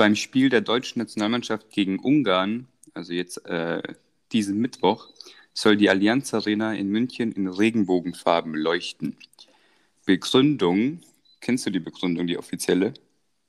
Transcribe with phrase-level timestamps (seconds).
[0.00, 3.82] beim Spiel der deutschen Nationalmannschaft gegen Ungarn, also jetzt äh,
[4.32, 5.10] diesen Mittwoch,
[5.52, 9.18] soll die Allianz Arena in München in Regenbogenfarben leuchten.
[10.06, 11.02] Begründung,
[11.42, 12.94] kennst du die Begründung, die offizielle?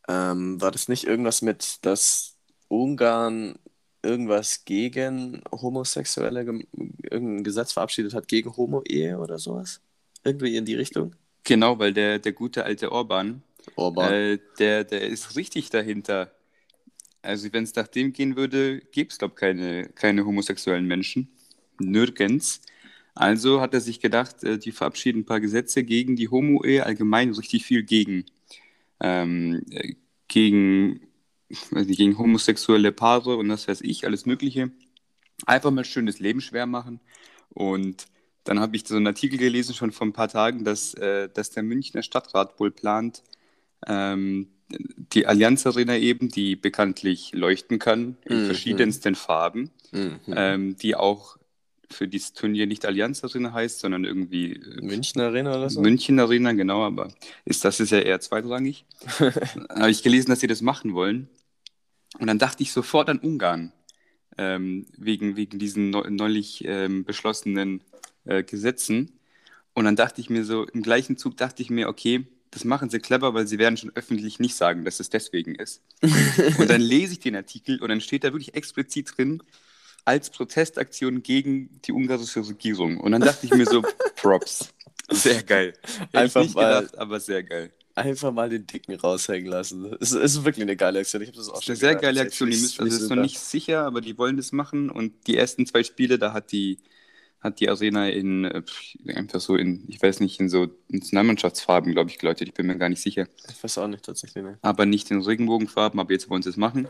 [0.10, 2.36] Ähm, war das nicht irgendwas mit, dass
[2.68, 3.58] Ungarn
[4.04, 9.80] irgendwas gegen Homosexuelle, irgendein Gesetz verabschiedet hat gegen Homo-Ehe oder sowas?
[10.26, 11.16] Irgendwie in die Richtung?
[11.46, 13.42] Genau, weil der, der gute alte Orban,
[13.78, 14.12] Orban.
[14.12, 16.30] äh, der, der ist richtig dahinter.
[17.22, 21.30] Also wenn es nach dem gehen würde, gäbe es, glaube ich, keine, keine homosexuellen Menschen.
[21.80, 22.62] Nirgends.
[23.14, 27.32] Also hat er sich gedacht, äh, die verabschieden ein paar Gesetze gegen die Homo-Ehe, allgemein
[27.34, 28.26] richtig viel gegen,
[29.00, 29.96] ähm, äh,
[30.28, 31.02] gegen,
[31.72, 34.72] nicht, gegen homosexuelle Paare und das weiß ich, alles Mögliche.
[35.46, 37.00] Einfach mal schönes Leben schwer machen.
[37.50, 38.08] Und
[38.44, 41.52] dann habe ich so einen Artikel gelesen, schon vor ein paar Tagen, dass, äh, dass
[41.52, 43.24] der Münchner Stadtrat wohl plant,
[43.88, 44.50] ähm,
[45.14, 48.46] die Allianz Arena eben, die bekanntlich leuchten kann in Mhm.
[48.46, 50.20] verschiedensten Farben, Mhm.
[50.36, 51.38] ähm, die auch
[51.90, 55.82] für dieses Turnier nicht Allianz Arena heißt, sondern irgendwie äh, München Arena oder so?
[55.82, 57.14] München Arena, genau, aber
[57.44, 58.86] ist, das ist ja eher zweitrangig.
[59.70, 61.28] habe ich gelesen, dass sie das machen wollen.
[62.20, 63.74] Und dann dachte ich sofort an Ungarn,
[64.38, 67.82] ähm, wegen, wegen diesen neu, neulich ähm, beschlossenen
[68.26, 69.20] äh, Gesetzen.
[69.74, 72.90] Und dann dachte ich mir so, im gleichen Zug dachte ich mir, okay, das machen
[72.90, 75.82] sie clever, weil sie werden schon öffentlich nicht sagen, dass es deswegen ist.
[76.58, 79.42] und dann lese ich den Artikel und dann steht da wirklich explizit drin,
[80.04, 83.00] als Protestaktion gegen die ungarische Regierung.
[83.00, 83.82] Und dann dachte ich mir so,
[84.16, 84.70] Props.
[85.10, 85.74] Sehr geil.
[86.12, 87.72] Einfach ich nicht mal- gedacht, aber sehr geil.
[87.94, 89.94] Einfach mal den Dicken raushängen lassen.
[90.00, 91.22] Es es ist wirklich eine geile Aktion.
[91.22, 92.50] Ich habe das auch Das ist schon eine sehr geile Aktion.
[92.50, 94.90] Die müssen, also ist noch nicht sicher, aber die wollen das machen.
[94.90, 96.78] Und die ersten zwei Spiele, da hat die,
[97.42, 98.62] hat die Arena in äh,
[99.16, 102.48] einfach so in, ich weiß nicht, in so Nationalmannschaftsfarben, glaube ich, geläutet.
[102.48, 103.28] Ich bin mir gar nicht sicher.
[103.50, 104.44] Ich weiß auch nicht tatsächlich.
[104.44, 104.58] Ne?
[104.62, 106.88] Aber nicht in Regenbogenfarben, aber jetzt wollen sie es machen.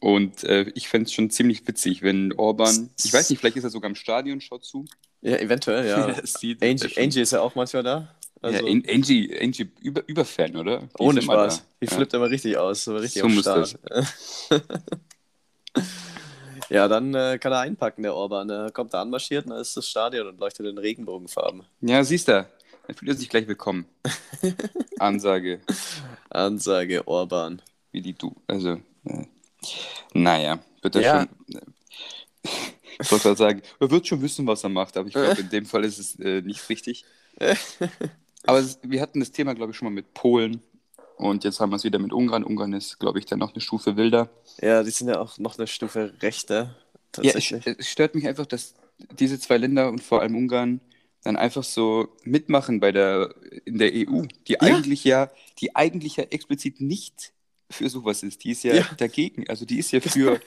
[0.00, 3.62] Und äh, ich fände es schon ziemlich witzig, wenn Orban, ich weiß nicht, vielleicht ist
[3.64, 4.84] er sogar im Stadion, schaut zu.
[5.20, 6.06] Ja, eventuell, ja.
[6.20, 8.12] Das das Angie, Angie ist ja auch manchmal da.
[8.40, 10.78] Also, ja, An- Angie, Angie über, Überfan, oder?
[10.80, 11.62] Die ohne Spaß.
[11.80, 11.92] Die Ja.
[11.92, 12.82] flippt immer richtig aus.
[12.82, 13.78] So richtig So muss Start.
[16.72, 18.48] ja, dann äh, kann er einpacken, der Orban.
[18.50, 21.62] Er kommt da anmarschiert und dann ist das Stadion und leuchtet in Regenbogenfarben.
[21.80, 22.46] Ja, siehst du,
[22.86, 23.86] dann fühlt er sich gleich willkommen.
[24.98, 25.60] Ansage.
[26.30, 27.60] Ansage Orban.
[27.90, 28.34] wie die du.
[28.46, 29.26] Also, äh,
[30.14, 31.20] naja, wird er Ja.
[31.20, 31.56] schon.
[31.56, 32.50] Äh,
[33.00, 35.48] ich wollte gerade sagen, er wird schon wissen, was er macht, aber ich glaube, in
[35.50, 37.04] dem Fall ist es äh, nicht richtig.
[38.44, 40.60] Aber es, wir hatten das Thema, glaube ich, schon mal mit Polen
[41.22, 42.44] und jetzt haben wir es wieder mit Ungarn.
[42.44, 44.30] Ungarn ist, glaube ich, dann noch eine Stufe wilder.
[44.60, 46.76] Ja, die sind ja auch noch eine Stufe rechter.
[47.20, 48.74] Ja, es, es stört mich einfach, dass
[49.18, 50.80] diese zwei Länder und vor allem Ungarn
[51.24, 53.34] dann einfach so mitmachen bei der
[53.64, 57.32] in der EU, die eigentlich ja, die eigentlich ja explizit nicht
[57.70, 58.42] für sowas ist.
[58.44, 58.86] Die ist ja, Ja.
[58.98, 59.48] dagegen.
[59.48, 60.40] Also die ist ja für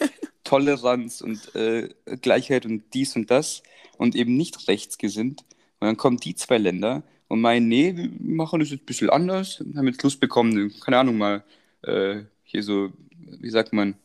[0.43, 1.89] Toleranz und äh,
[2.21, 3.63] Gleichheit und dies und das
[3.97, 5.45] und eben nicht rechtsgesinnt.
[5.79, 7.03] Und dann kommen die zwei Länder
[7.35, 10.97] und meinen, nee, wir machen das jetzt ein bisschen anders, haben jetzt Lust bekommen, keine
[10.97, 11.43] Ahnung mal,
[11.83, 12.91] äh, hier so,
[13.39, 13.95] wie sagt man,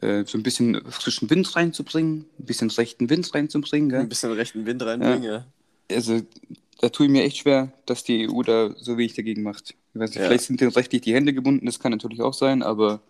[0.00, 3.88] äh, so ein bisschen frischen Wind reinzubringen, ein bisschen rechten Wind reinzubringen.
[3.90, 4.00] Gell?
[4.00, 5.46] Ein bisschen rechten Wind reinbringen, ja.
[5.90, 6.22] Also
[6.80, 9.74] da tue ich mir echt schwer, dass die EU da so wenig dagegen macht.
[9.94, 10.26] Ich weiß nicht, Ja.
[10.26, 13.00] vielleicht sind denen rechtlich die Hände gebunden, das kann natürlich auch sein, aber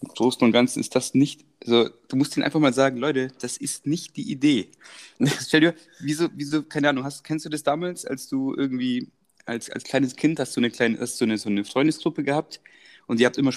[0.00, 3.28] im Großen und Ganzen ist das nicht, also du musst ihnen einfach mal sagen, Leute,
[3.40, 4.70] das ist nicht die Idee.
[5.40, 9.10] Stell dir, wieso, wieso, keine Ahnung, hast, kennst du das damals, als du irgendwie,
[9.44, 12.60] als, als kleines Kind hast du eine kleine, hast du eine, so eine Freundesgruppe gehabt
[13.06, 13.52] und ihr habt immer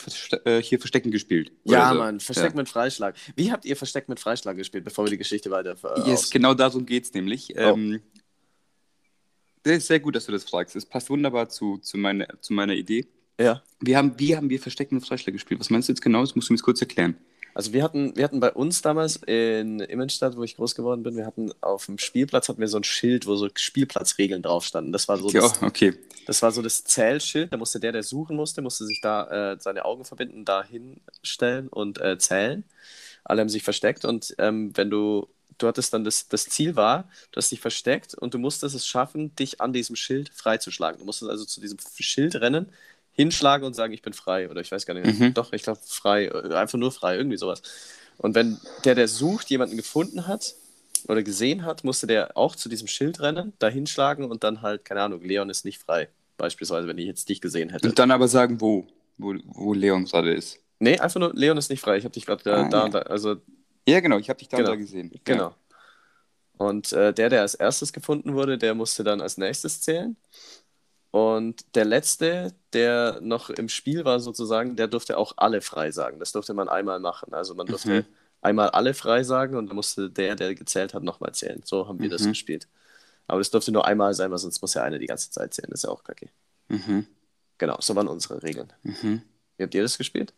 [0.45, 1.51] äh, hier Verstecken gespielt?
[1.65, 1.99] Ja, so.
[1.99, 3.15] Mann, Versteck mit Freischlag.
[3.35, 6.53] Wie habt ihr Versteck mit Freischlag gespielt, bevor wir die Geschichte weiter äh, Yes, genau
[6.53, 7.53] darum geht es nämlich.
[7.55, 7.59] Oh.
[7.59, 8.01] Ähm,
[9.63, 10.75] ist sehr gut, dass du das fragst.
[10.75, 13.05] Es passt wunderbar zu, zu, meiner, zu meiner Idee.
[13.41, 13.61] Ja.
[13.79, 15.59] Wir haben, wie haben wir Verstecken mit Freischlag gespielt?
[15.59, 16.21] Was meinst du jetzt genau?
[16.21, 17.15] Das musst du mir jetzt kurz erklären.
[17.53, 21.17] Also wir hatten, wir hatten bei uns damals in Immenstadt, wo ich groß geworden bin,
[21.17, 24.93] wir hatten auf dem Spielplatz hatten wir so ein Schild, wo so Spielplatzregeln drauf standen.
[24.93, 25.93] Das war so Ja, das, okay.
[26.27, 27.51] das war so das Zählschild.
[27.51, 31.67] Da musste der, der suchen musste, musste sich da äh, seine Augen verbinden, da hinstellen
[31.67, 32.63] und äh, zählen.
[33.23, 35.27] Alle haben sich versteckt und ähm, wenn du,
[35.57, 38.87] du hattest dann das, das Ziel war, du hast dich versteckt und du musstest es
[38.87, 40.99] schaffen, dich an diesem Schild freizuschlagen.
[40.99, 42.67] Du musstest also zu diesem Schild rennen,
[43.13, 44.49] hinschlagen und sagen, ich bin frei.
[44.49, 45.19] Oder ich weiß gar nicht.
[45.19, 45.33] Mhm.
[45.33, 46.31] Doch, ich glaube frei.
[46.55, 47.61] Einfach nur frei, irgendwie sowas.
[48.17, 50.55] Und wenn der, der sucht, jemanden gefunden hat
[51.07, 54.85] oder gesehen hat, musste der auch zu diesem Schild rennen, da hinschlagen und dann halt,
[54.85, 56.07] keine Ahnung, Leon ist nicht frei.
[56.37, 57.87] Beispielsweise, wenn ich jetzt dich gesehen hätte.
[57.89, 58.87] Und dann aber sagen, wo,
[59.17, 60.59] wo, wo Leon gerade ist.
[60.79, 61.97] Nee, einfach nur, Leon ist nicht frei.
[61.97, 62.83] Ich habe dich gerade da, Ah, da ja.
[62.85, 62.99] und da.
[62.99, 63.37] Also,
[63.87, 64.71] Ja, genau, ich habe dich da und Genau.
[64.71, 65.11] da gesehen.
[65.23, 65.55] genau.
[66.57, 70.15] Und äh, der, der als erstes gefunden wurde, der musste dann als nächstes zählen.
[71.11, 76.19] Und der letzte, der noch im Spiel war sozusagen, der durfte auch alle frei sagen.
[76.19, 77.33] Das durfte man einmal machen.
[77.33, 78.05] Also man durfte Mhm.
[78.41, 81.61] einmal alle frei sagen und dann musste der, der gezählt hat, nochmal zählen.
[81.65, 82.29] So haben wir das Mhm.
[82.29, 82.67] gespielt.
[83.27, 85.67] Aber das durfte nur einmal sein, weil sonst muss ja einer die ganze Zeit zählen.
[85.69, 86.29] Das ist ja auch kacke.
[86.69, 87.05] Mhm.
[87.57, 88.71] Genau, so waren unsere Regeln.
[88.83, 89.21] Mhm.
[89.57, 90.33] Wie habt ihr das gespielt?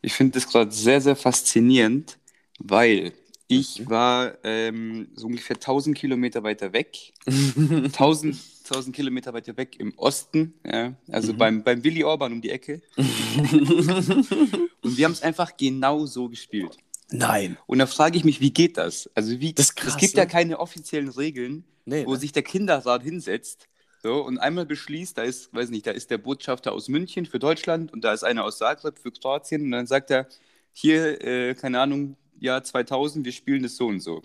[0.00, 2.16] Ich finde das gerade sehr, sehr faszinierend,
[2.58, 3.12] weil
[3.46, 3.90] ich Mhm.
[3.90, 7.12] war ähm, so ungefähr 1000 Kilometer weiter weg.
[7.26, 11.38] 1000, 1000 Kilometer weiter weg im Osten, ja, also Mhm.
[11.38, 12.80] beim, beim Willy Orban um die Ecke.
[12.96, 16.76] Und wir haben es einfach genau so gespielt.
[17.10, 17.56] Nein.
[17.66, 19.10] Und da frage ich mich, wie geht das?
[19.14, 20.20] Also wie, Das krass, es gibt ne?
[20.22, 22.18] ja keine offiziellen Regeln, Nee, wo ne?
[22.18, 23.68] sich der Kinderrat hinsetzt
[24.02, 27.38] so, und einmal beschließt, da ist, weiß nicht, da ist der Botschafter aus München für
[27.38, 30.28] Deutschland und da ist einer aus Zagreb für Kroatien und dann sagt er,
[30.72, 34.22] hier, äh, keine Ahnung, Jahr 2000, wir spielen das so und so.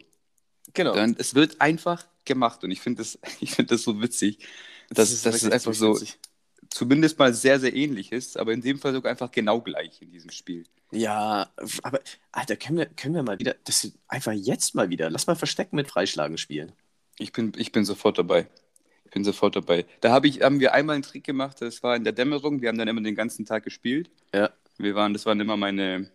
[0.73, 0.93] Genau.
[0.93, 4.39] Dann, es wird einfach gemacht und ich finde das, ich find das so witzig,
[4.89, 6.19] dass, dass es einfach so witzig.
[6.69, 10.11] zumindest mal sehr, sehr ähnlich ist, aber in dem Fall sogar einfach genau gleich in
[10.11, 10.65] diesem Spiel.
[10.91, 11.49] Ja,
[11.83, 11.99] aber
[12.31, 15.75] Alter, können wir, können wir mal wieder, das einfach jetzt mal wieder, lass mal Verstecken
[15.75, 16.71] mit Freischlagen spielen.
[17.19, 18.47] Ich bin, ich bin sofort dabei.
[19.05, 19.85] Ich bin sofort dabei.
[20.01, 22.61] Da hab ich, haben wir einmal einen Trick gemacht, das war in der Dämmerung.
[22.61, 24.09] Wir haben dann immer den ganzen Tag gespielt.
[24.33, 24.51] Ja.
[24.77, 26.09] Wir waren, das waren immer meine,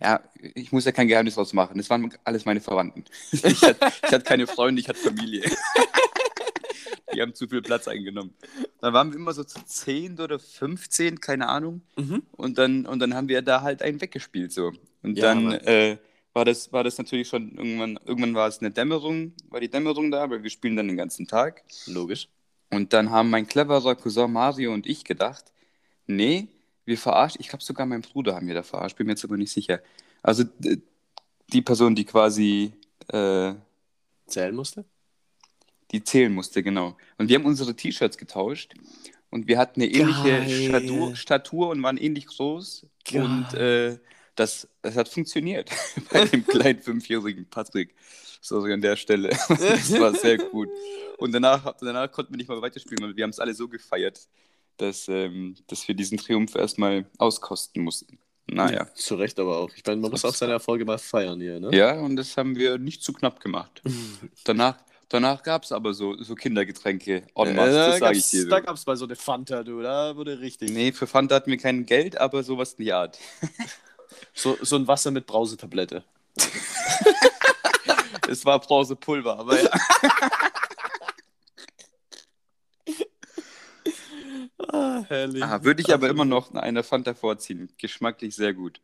[0.00, 0.20] ja,
[0.54, 1.78] ich muss ja kein Geheimnis draus machen.
[1.78, 3.04] Das waren alles meine Verwandten.
[3.32, 5.44] Ich hatte, ich hatte keine Freunde, ich hatte Familie.
[7.14, 8.34] Die haben zu viel Platz eingenommen.
[8.80, 11.82] Dann waren wir immer so zu 10 oder 15, keine Ahnung.
[11.96, 12.22] Mhm.
[12.32, 14.72] Und dann, und dann haben wir da halt einen weggespielt so.
[15.02, 15.96] Und Ja, dann äh,
[16.32, 20.10] war, das, war das natürlich schon irgendwann, irgendwann war es eine Dämmerung, war die Dämmerung
[20.10, 21.62] da, weil wir spielen dann den ganzen Tag.
[21.86, 22.28] Logisch.
[22.70, 25.52] Und dann haben mein cleverer Cousin Mario und ich gedacht,
[26.06, 26.48] nee,
[26.84, 29.36] wir verarschen, ich glaube sogar mein Bruder haben wir da verarscht, bin mir jetzt aber
[29.36, 29.80] nicht sicher.
[30.22, 30.44] Also
[31.52, 32.72] die Person, die quasi
[33.08, 33.54] äh,
[34.26, 34.84] Zählen musste?
[35.94, 36.96] die zählen musste, genau.
[37.18, 38.74] Und wir haben unsere T-Shirts getauscht
[39.30, 40.68] und wir hatten eine ähnliche.
[40.68, 42.86] Statur, Statur und waren ähnlich groß.
[43.04, 43.22] Geil.
[43.22, 43.98] Und äh,
[44.34, 45.70] das, das hat funktioniert
[46.12, 47.94] bei dem kleinen fünfjährigen Patrick.
[48.40, 49.30] So an der Stelle.
[49.48, 50.68] Das war sehr gut.
[51.16, 54.20] Und danach, danach konnten wir nicht mal weiterspielen, weil wir haben es alle so gefeiert,
[54.76, 58.18] dass, ähm, dass wir diesen Triumph erstmal auskosten mussten.
[58.46, 58.86] Naja.
[58.94, 59.70] Zu Recht aber auch.
[59.74, 61.74] Ich meine, man muss auch seine Erfolge mal feiern hier, ne?
[61.74, 63.82] Ja, und das haben wir nicht zu knapp gemacht.
[64.44, 64.76] Danach,
[65.08, 68.48] danach gab es aber so, so Kindergetränke en Äh, masse, das sage ich dir.
[68.48, 69.80] Da gab es mal so eine Fanta, du.
[69.80, 70.70] Da wurde richtig.
[70.70, 73.18] Nee, für Fanta hatten wir kein Geld, aber sowas in die Art.
[74.32, 76.04] So, so ein Wasser mit Brausetablette.
[78.28, 79.70] Es war Bronzepulver, aber ja.
[84.68, 85.42] Ah, herrlich.
[85.42, 87.70] Ah, würde ich aber immer noch eine Fanta vorziehen.
[87.78, 88.80] Geschmacklich sehr gut.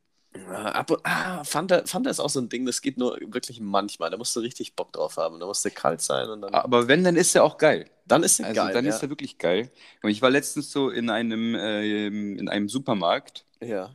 [0.48, 3.60] Ah, ab und, ah, Fanta, Fanta ist auch so ein Ding, das geht nur wirklich
[3.60, 4.10] manchmal.
[4.10, 5.40] Da musst du richtig Bock drauf haben.
[5.40, 7.90] Da musst du kalt sein und dann, Aber wenn, dann ist er auch geil.
[8.06, 8.72] dann ist sie Also geil.
[8.72, 8.90] dann ja.
[8.90, 9.72] ist er wirklich geil.
[10.02, 13.92] Und ich war letztens so in einem, ähm, in einem Supermarkt ja.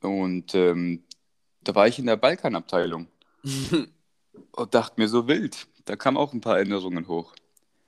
[0.00, 1.04] und ähm,
[1.62, 3.08] da war ich in der Balkanabteilung
[4.52, 5.68] und dachte mir so wild.
[5.84, 7.34] Da kamen auch ein paar Erinnerungen hoch.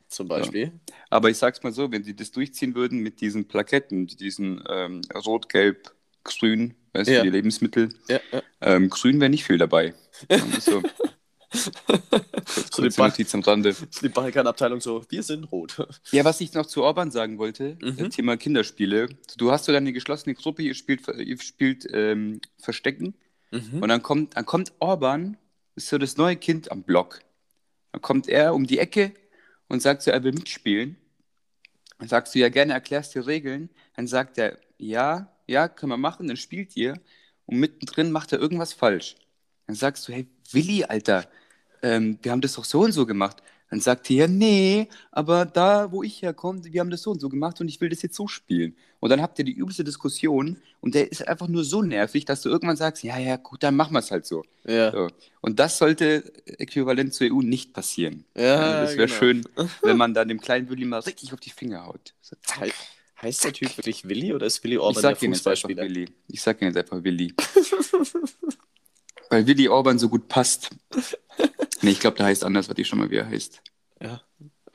[0.08, 0.72] Zum Beispiel.
[1.10, 5.02] Aber ich sag's mal so, wenn sie das durchziehen würden mit diesen Plaketten, diesen ähm,
[5.26, 5.92] Rot, Gelb,
[6.24, 7.18] Grün, weißt Ja.
[7.18, 8.42] du, die Lebensmittel, Ja, ja.
[8.62, 9.94] ähm, Grün wäre nicht viel dabei.
[10.28, 10.82] Sagen wir so.
[12.70, 13.74] So die, ba am Rande.
[14.02, 15.76] die Balkanabteilung so, wir sind rot.
[16.12, 17.98] Ja, was ich noch zu Orban sagen wollte, Mhm.
[17.98, 19.08] äh, Thema Kinderspiele.
[19.38, 23.14] Du hast so deine geschlossene Gruppe, ihr spielt, ihr spielt ähm, Verstecken
[23.50, 23.82] Mhm.
[23.82, 25.38] und dann kommt, dann kommt Orban,
[25.74, 27.20] ist so das neue Kind am Block.
[27.92, 29.12] Dann kommt er um die Ecke
[29.68, 30.96] und sagt so, er will mitspielen.
[31.98, 33.70] Dann sagst du, ja gerne erklärst die Regeln.
[33.96, 36.94] Dann sagt er, ja, ja, können wir machen, dann spielt ihr.
[37.46, 39.16] Und mittendrin macht er irgendwas falsch.
[39.66, 41.28] Dann sagst du, hey, Willi, Alter,
[41.82, 43.42] ähm, wir haben das doch so und so gemacht.
[43.70, 47.20] Dann sagt er, ja, nee, aber da, wo ich herkomme, wir haben das so und
[47.20, 48.76] so gemacht und ich will das jetzt so spielen.
[49.00, 52.42] Und dann habt ihr die übelste Diskussion und der ist einfach nur so nervig, dass
[52.42, 54.42] du irgendwann sagst, ja, ja, gut, dann machen wir es halt so.
[54.66, 54.90] Ja.
[54.90, 55.08] so.
[55.40, 58.24] Und das sollte äquivalent zur EU nicht passieren.
[58.36, 59.18] Ja, also das wäre genau.
[59.18, 59.44] schön,
[59.82, 62.14] wenn man dann dem kleinen Willi mal richtig auf die Finger haut.
[62.22, 62.64] So, zack.
[62.64, 62.72] He
[63.22, 65.82] heißt der Typ wirklich Willi oder ist Willi Ich Orban der sag einfach Fußballspieler?
[65.84, 66.08] Willi.
[66.28, 67.34] Ich sag ihn jetzt einfach Willi.
[69.30, 70.70] Weil Willi Orban so gut passt.
[71.80, 73.62] Nee, ich glaube, der heißt anders, was ich schon mal, wie er heißt.
[74.02, 74.20] Ja.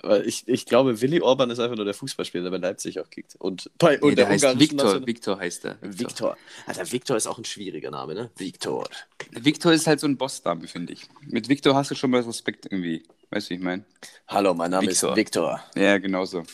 [0.01, 3.09] Weil ich, ich glaube, Willi Orban ist einfach nur der Fußballspieler, der bei Leipzig auch
[3.09, 3.35] kickt.
[3.35, 5.05] Und, bei, Nee, und der heißt ungarischen Viktor.
[5.05, 5.77] Viktor heißt er.
[5.81, 6.37] Viktor.
[6.65, 8.31] Alter, Viktor ist auch ein schwieriger Name, ne?
[8.37, 8.87] Viktor.
[9.31, 11.07] Viktor ist halt so ein Bossname, finde ich.
[11.27, 13.03] Mit Viktor hast du schon mal Respekt irgendwie.
[13.29, 13.83] Weißt du, wie ich meine?
[14.27, 15.11] Hallo, mein Name Viktor.
[15.11, 15.63] ist Viktor.
[15.75, 16.43] Ja, genau so.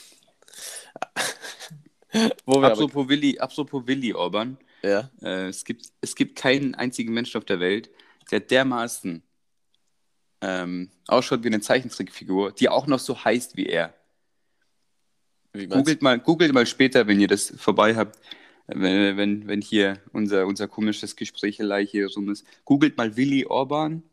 [2.46, 4.58] Wo wir aber, Apropos Willi, apropos Willi Orban.
[4.81, 5.09] Ja.
[5.21, 7.89] Äh, es, gibt, es gibt keinen einzigen Menschen auf der Welt,
[8.31, 9.24] der dermaßen
[10.41, 13.93] ähm, ausschaut wie eine Zeichentrickfigur, die auch noch so heißt wie er.
[15.53, 18.19] Wie Googelt mal, googelt mal später, wenn ihr das vorbei habt,
[18.67, 22.45] wenn, wenn, wenn hier unser, unser komisches Gesprächelei hier rum ist.
[22.65, 24.03] Googelt mal Willi Orban,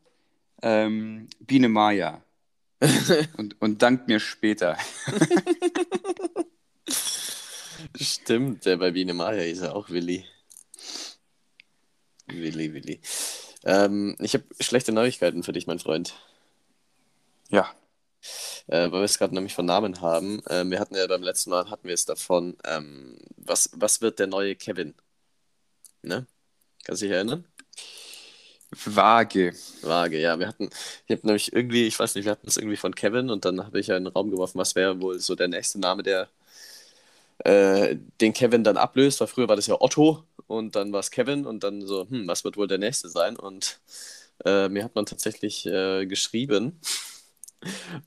[0.62, 2.22] ähm, Biene Maya
[3.36, 4.78] und, und dankt mir später.
[7.94, 10.24] Stimmt, der bei Biene Maya ist ja auch Willi.
[12.28, 13.00] Willi, Willi.
[13.64, 16.14] Ähm, ich habe schlechte Neuigkeiten für dich, mein Freund.
[17.50, 17.74] Ja,
[18.68, 20.42] Äh, weil wir es gerade nämlich von Namen haben.
[20.48, 24.18] Ähm, wir hatten ja beim letzten Mal hatten wir es davon, ähm, was, was wird
[24.18, 24.94] der neue Kevin?
[26.02, 26.26] Ne?
[26.84, 27.44] Kannst du dich erinnern?
[28.70, 29.52] vage.
[29.82, 30.38] Vage, ja.
[30.38, 30.70] Wir hatten,
[31.06, 33.64] ich habe nämlich irgendwie, ich weiß nicht, wir hatten es irgendwie von Kevin und dann
[33.64, 36.28] habe ich ja in den Raum geworfen, was wäre wohl so der nächste Name, der
[37.46, 41.10] äh, den Kevin dann ablöst, weil früher war das ja Otto und dann war es
[41.10, 43.36] Kevin und dann so, hm, was wird wohl der nächste sein?
[43.36, 43.80] Und
[44.44, 46.80] äh, mir hat man tatsächlich äh, geschrieben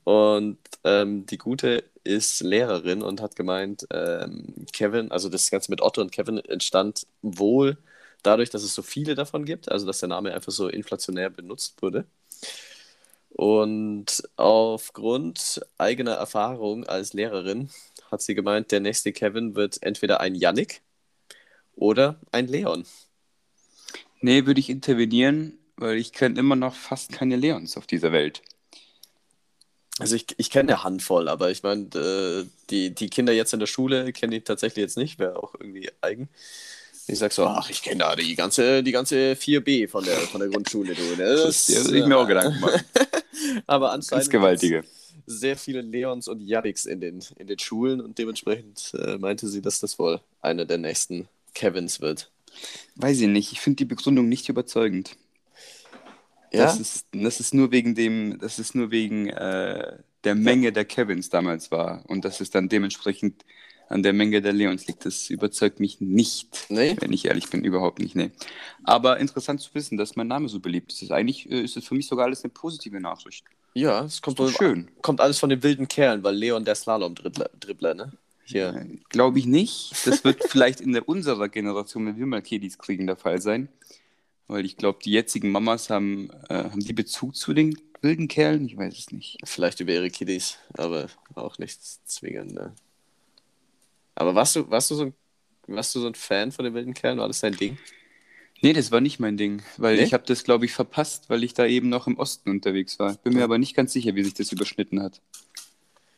[0.04, 5.82] und ähm, die Gute ist Lehrerin und hat gemeint, ähm, Kevin, also das Ganze mit
[5.82, 7.78] Otto und Kevin entstand wohl
[8.22, 11.80] dadurch, dass es so viele davon gibt, also dass der Name einfach so inflationär benutzt
[11.82, 12.06] wurde.
[13.40, 17.70] Und aufgrund eigener Erfahrung als Lehrerin
[18.10, 20.82] hat sie gemeint, der nächste Kevin wird entweder ein Yannick
[21.74, 22.84] oder ein Leon.
[24.20, 28.42] Nee, würde ich intervenieren, weil ich kenne immer noch fast keine Leons auf dieser Welt.
[29.98, 33.60] Also ich, ich kenne eine Handvoll, aber ich meine, äh, die, die Kinder jetzt in
[33.60, 36.28] der Schule kenne ich tatsächlich jetzt nicht, wäre auch irgendwie eigen.
[37.10, 40.40] Ich sag so, ach, ich kenne da die ganze, die ganze 4b von der, von
[40.40, 41.16] der Grundschule, du.
[41.16, 41.16] Ne?
[41.44, 42.80] Das, das würde ich mir auch Gedanken machen.
[43.66, 44.84] aber anscheinend Das Gewaltige.
[45.26, 49.62] sehr viele Leons und Yannicks in den, in den Schulen und dementsprechend äh, meinte sie,
[49.62, 52.30] dass das wohl einer der nächsten Kevins wird.
[52.96, 55.16] Weiß ich nicht, ich finde die Begründung nicht überzeugend.
[56.52, 60.72] Ja, Das ist, das ist nur wegen dem, das ist nur wegen äh, der Menge
[60.72, 62.04] der Kevins damals war.
[62.08, 63.44] Und dass es dann dementsprechend
[63.90, 65.04] an der Menge der Leons liegt.
[65.04, 66.96] Das überzeugt mich nicht, Nee?
[67.00, 68.16] wenn ich ehrlich bin, überhaupt nicht.
[68.16, 68.30] Nee.
[68.84, 71.10] Aber interessant zu wissen, dass mein Name so beliebt ist.
[71.12, 73.44] Eigentlich äh, ist es für mich sogar alles eine positive Nachricht.
[73.74, 74.90] ja, es kommt, wohl- schön.
[75.02, 78.12] kommt alles von den wilden Kerlen, weil Leon der Slalom-Dribbler, Dribbler, ne?
[78.52, 78.72] Äh,
[79.10, 79.92] Glaube ich nicht.
[80.06, 83.68] Das wird vielleicht in der unserer Generation, wenn wir mal Kiddies kriegen, der Fall sein.
[84.48, 88.64] Weil ich glaube, die jetzigen Mamas haben, äh, haben die Bezug zu den wilden Kerlen?
[88.66, 89.36] Ich weiß es nicht.
[89.44, 91.06] Vielleicht über ihre Kiddies, aber
[91.36, 92.74] auch nichts zwingend, ne?
[94.20, 95.14] Aber warst du, warst du so ein,
[95.66, 97.18] warst du so ein Fan von den wilden Kerlen?
[97.18, 97.78] War das dein Ding?
[98.60, 100.02] Nee, das war nicht mein Ding, weil Nee?
[100.02, 103.14] ich habe das, glaube ich, verpasst, weil ich da eben noch im Osten unterwegs war.
[103.14, 105.22] Bin mir aber nicht ganz sicher, wie sich das überschnitten hat.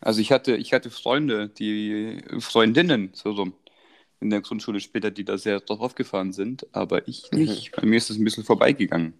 [0.01, 3.55] Also ich hatte, ich hatte Freunde, die Freundinnen, so rum,
[4.21, 7.71] in der Grundschule später, die da sehr drauf aufgefahren sind, aber ich nicht.
[7.77, 9.15] Bei mir ist das ein bisschen vorbeigegangen.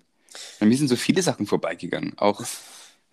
[0.59, 2.19] Bei mir sind so viele Sachen vorbeigegangen.
[2.19, 2.41] Auch,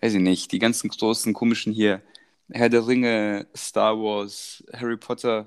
[0.00, 2.02] weiß ich nicht, die ganzen großen, komischen hier,
[2.50, 5.46] Herr der Ringe, Star Wars, Harry Potter,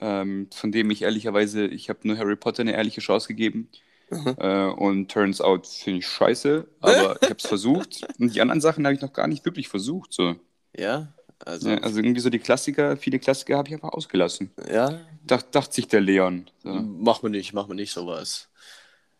[0.00, 3.68] ähm, von dem ich ehrlicherweise, ich habe nur Harry Potter eine ehrliche Chance gegeben.
[4.10, 8.06] Äh, und turns out finde ich scheiße, aber ich habe es versucht.
[8.18, 10.12] Und die anderen Sachen habe ich noch gar nicht wirklich versucht.
[10.12, 10.36] So.
[10.76, 11.12] Ja,
[11.44, 14.52] also, Ja, also irgendwie so die Klassiker, viele Klassiker habe ich einfach ausgelassen.
[14.70, 16.46] ja, Dacht, dachte sich der Leon.
[16.62, 16.70] So.
[16.70, 18.48] Mach mir nicht, mach mir nicht sowas.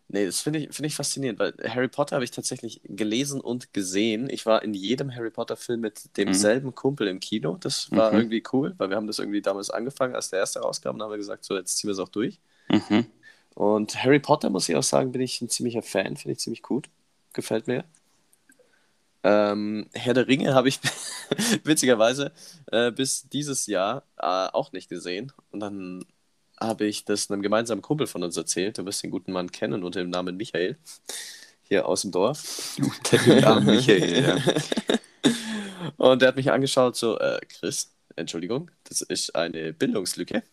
[0.09, 3.73] Nee, das finde ich, finde ich faszinierend, weil Harry Potter habe ich tatsächlich gelesen und
[3.73, 4.29] gesehen.
[4.29, 7.57] Ich war in jedem Harry Potter-Film mit demselben Kumpel im Kino.
[7.59, 8.17] Das war Mhm.
[8.19, 11.11] irgendwie cool, weil wir haben das irgendwie damals angefangen, als der erste rauskam, und haben
[11.11, 12.39] wir gesagt, so jetzt ziehen wir es auch durch.
[12.69, 13.05] Mhm.
[13.53, 16.61] Und Harry Potter, muss ich auch sagen, bin ich ein ziemlicher Fan, finde ich ziemlich
[16.61, 16.89] gut.
[17.33, 17.83] Gefällt mir.
[19.23, 20.79] Ähm, Herr der Ringe habe ich
[21.65, 22.31] witzigerweise
[22.71, 25.33] äh, bis dieses Jahr äh, auch nicht gesehen.
[25.51, 26.05] Und dann
[26.59, 28.77] habe ich das einem gemeinsamen Kumpel von uns erzählt.
[28.77, 30.77] Du wirst den guten Mann kennen unter dem Namen Michael.
[31.63, 32.77] Hier aus dem Dorf.
[32.79, 34.37] Unter dem Namen Michael, ja.
[35.97, 40.43] Und der hat mich angeschaut, so, äh, Chris, Entschuldigung, das ist eine Bildungslücke.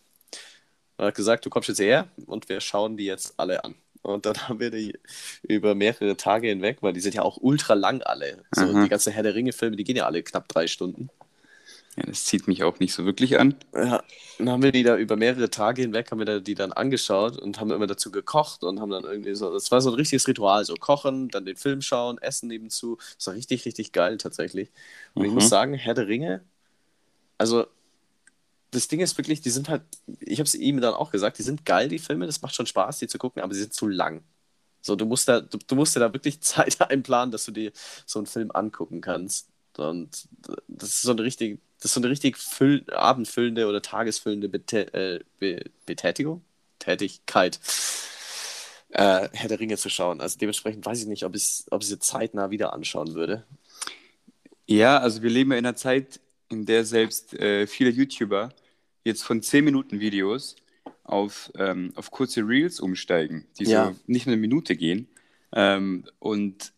[0.97, 3.75] Und hat gesagt, du kommst jetzt her und wir schauen die jetzt alle an.
[4.01, 4.97] Und dann haben wir die
[5.43, 8.43] über mehrere Tage hinweg, weil die sind ja auch ultra lang alle.
[8.51, 8.83] So, Aha.
[8.83, 11.09] die ganze Herr der Ringe-Filme, die gehen ja alle knapp drei Stunden.
[11.97, 12.03] Ja.
[12.05, 13.55] Das zieht mich auch nicht so wirklich an.
[13.73, 14.03] Ja,
[14.37, 17.59] dann haben wir die da über mehrere Tage hinweg, haben wir die dann angeschaut und
[17.59, 20.63] haben immer dazu gekocht und haben dann irgendwie so, das war so ein richtiges Ritual,
[20.65, 22.97] so kochen, dann den Film schauen, essen nebenzu.
[23.17, 24.71] Das war richtig, richtig geil tatsächlich.
[25.17, 25.35] Und ich Mhm.
[25.35, 26.45] muss sagen, Herr der Ringe,
[27.37, 27.67] also
[28.71, 29.83] das Ding ist wirklich, die sind halt,
[30.19, 32.65] ich habe es ihm dann auch gesagt, die sind geil, die Filme, das macht schon
[32.65, 34.23] Spaß, die zu gucken, aber sie sind zu lang.
[34.81, 37.71] So, du musst da, du, du musst dir da wirklich Zeit einplanen, dass du dir
[38.05, 39.49] so einen Film angucken kannst.
[39.77, 40.27] Und
[40.67, 44.91] das ist so eine richtig, das ist so eine richtig füll, abendfüllende oder tagesfüllende Bete
[44.95, 46.41] äh, Be Betätigung,
[46.79, 47.59] Tätigkeit,
[48.89, 50.19] äh, Herr der Ringe zu schauen.
[50.19, 53.43] Also dementsprechend weiß ich nicht, ob ich ob ich sie zeitnah wieder anschauen würde.
[54.65, 58.49] Ja, also wir leben ja in einer Zeit, in der selbst äh, viele YouTuber
[59.03, 60.55] jetzt von 10 Minuten Videos
[61.03, 63.93] auf, ähm, auf kurze Reels umsteigen, die Ja.
[63.93, 65.07] so nicht mehr eine Minute gehen.
[65.53, 66.73] Ähm, und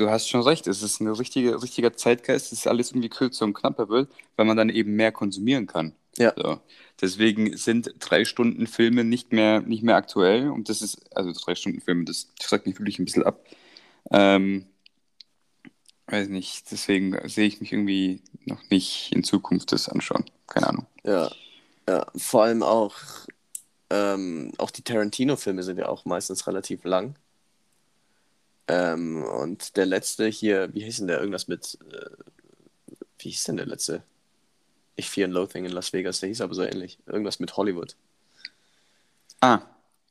[0.00, 3.54] du hast schon recht, es ist ein richtige, richtiger Zeitgeist, dass alles irgendwie kürzer und
[3.54, 5.94] knapper wird, weil man dann eben mehr konsumieren kann.
[6.16, 6.32] Ja.
[6.36, 6.60] So.
[7.00, 11.54] Deswegen sind drei Stunden Filme nicht mehr, nicht mehr aktuell und das ist, also drei
[11.54, 13.44] Stunden Filme, das schreckt mich wirklich ein bisschen ab.
[14.10, 14.66] Ähm,
[16.06, 20.24] weiß nicht, deswegen sehe ich mich irgendwie noch nicht in Zukunft das anschauen.
[20.46, 20.86] Keine Ahnung.
[21.04, 21.30] Ja,
[21.88, 22.96] ja, vor allem auch,
[23.90, 27.14] ähm, auch die Tarantino-Filme sind ja auch meistens relativ lang.
[28.70, 31.18] Ähm, und der letzte hier, wie hieß denn der?
[31.18, 32.10] Irgendwas mit, äh,
[33.18, 34.02] wie hieß denn der letzte?
[34.94, 36.98] Ich Fear and Loathing in Las Vegas, der hieß aber so ähnlich.
[37.06, 37.96] Irgendwas mit Hollywood.
[39.40, 39.60] Ah,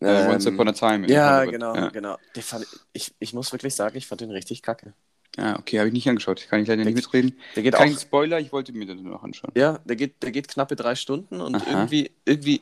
[0.02, 1.08] äh, Once Ähm, Upon a Time.
[1.10, 1.54] Ja, Hollywood.
[1.54, 2.18] genau, Ja, genau.
[2.42, 4.94] Fand, ich, ich muss wirklich sagen, ich fand den richtig kacke.
[5.38, 6.46] ja okay, habe ich nicht angeschaut.
[6.50, 7.40] Kann ich leider nicht Der- mitreden.
[7.56, 9.52] Der geht Kein auch, Spoiler, ich wollte mir den noch anschauen.
[9.56, 11.66] ja, der geht, der geht knappe drei Stunden und Aha.
[11.70, 12.62] irgendwie, irgendwie,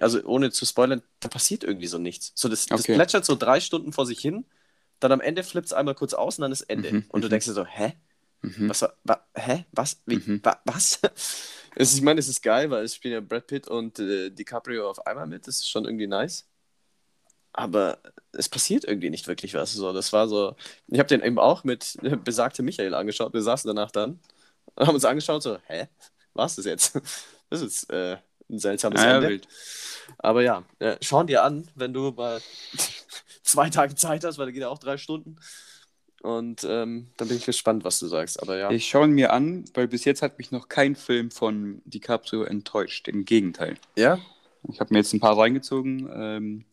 [0.00, 2.32] also ohne zu spoilern, da passiert irgendwie so nichts.
[2.34, 2.94] So, das, das Okay.
[2.94, 4.44] plätschert so drei Stunden vor sich hin,
[5.00, 6.92] dann am Ende flippt es einmal kurz aus und dann ist Ende.
[6.92, 7.30] Mhm, Und du mhm.
[7.30, 7.94] denkst dir so, hä?
[8.42, 8.68] Mhm.
[8.70, 9.66] Was wa, hä?
[9.72, 10.02] Was?
[10.06, 10.40] Wie, Mhm.
[10.42, 11.00] wa, was?
[11.76, 14.90] Es, ich meine, es ist geil, weil es spielen ja Brad Pitt und äh, DiCaprio
[14.90, 15.46] auf einmal mit.
[15.46, 16.48] Das ist schon irgendwie nice.
[17.52, 17.98] Aber
[18.32, 19.72] es passiert irgendwie nicht wirklich was.
[19.72, 20.56] So, das war so.
[20.88, 23.32] Ich habe den eben auch mit äh, besagte Michael angeschaut.
[23.34, 24.20] Wir saßen danach dann
[24.74, 25.88] und haben uns angeschaut, so, hä?
[26.34, 27.00] Was ist das jetzt?
[27.50, 28.16] Das ist äh,
[28.48, 29.28] ein seltsames ja, Ende.
[29.28, 29.48] wild.
[30.18, 32.40] Aber ja, äh, schau dir an, wenn du mal
[33.50, 35.36] zwei Tage Zeit hast, weil da geht ja auch drei Stunden.
[36.22, 38.42] Und ähm, dann bin ich gespannt, was du sagst.
[38.42, 38.70] Aber ja.
[38.70, 42.42] Ich schaue ihn mir an, weil bis jetzt hat mich noch kein Film von DiCaprio
[42.42, 43.08] enttäuscht.
[43.08, 43.76] Im Gegenteil.
[43.96, 44.18] Ja?
[44.68, 46.10] Ich habe mir jetzt ein paar reingezogen.
[46.12, 46.64] Ähm,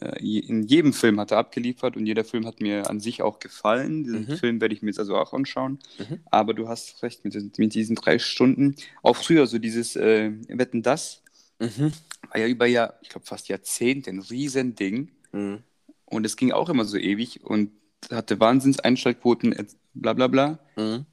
[0.00, 3.38] äh, in jedem Film hat er abgeliefert und jeder Film hat mir an sich auch
[3.38, 4.02] gefallen.
[4.02, 4.36] Diesen Mhm.
[4.38, 5.78] Film werde ich mir jetzt also auch anschauen.
[5.98, 6.18] Mhm.
[6.32, 8.74] Aber du hast recht mit, diesen- mit diesen drei Stunden.
[9.04, 11.22] Auch früher so dieses äh, Wetten das
[11.60, 11.92] Mhm.
[12.28, 15.12] war ja über Jahr, ich glaube fast Jahrzehnte ein Riesending.
[15.30, 15.62] Mhm.
[16.06, 17.70] Und es ging auch immer so ewig und
[18.10, 19.54] hatte Wahnsinns-Einschaltquoten,
[19.94, 20.58] bla bla bla.
[20.76, 21.06] Mhm.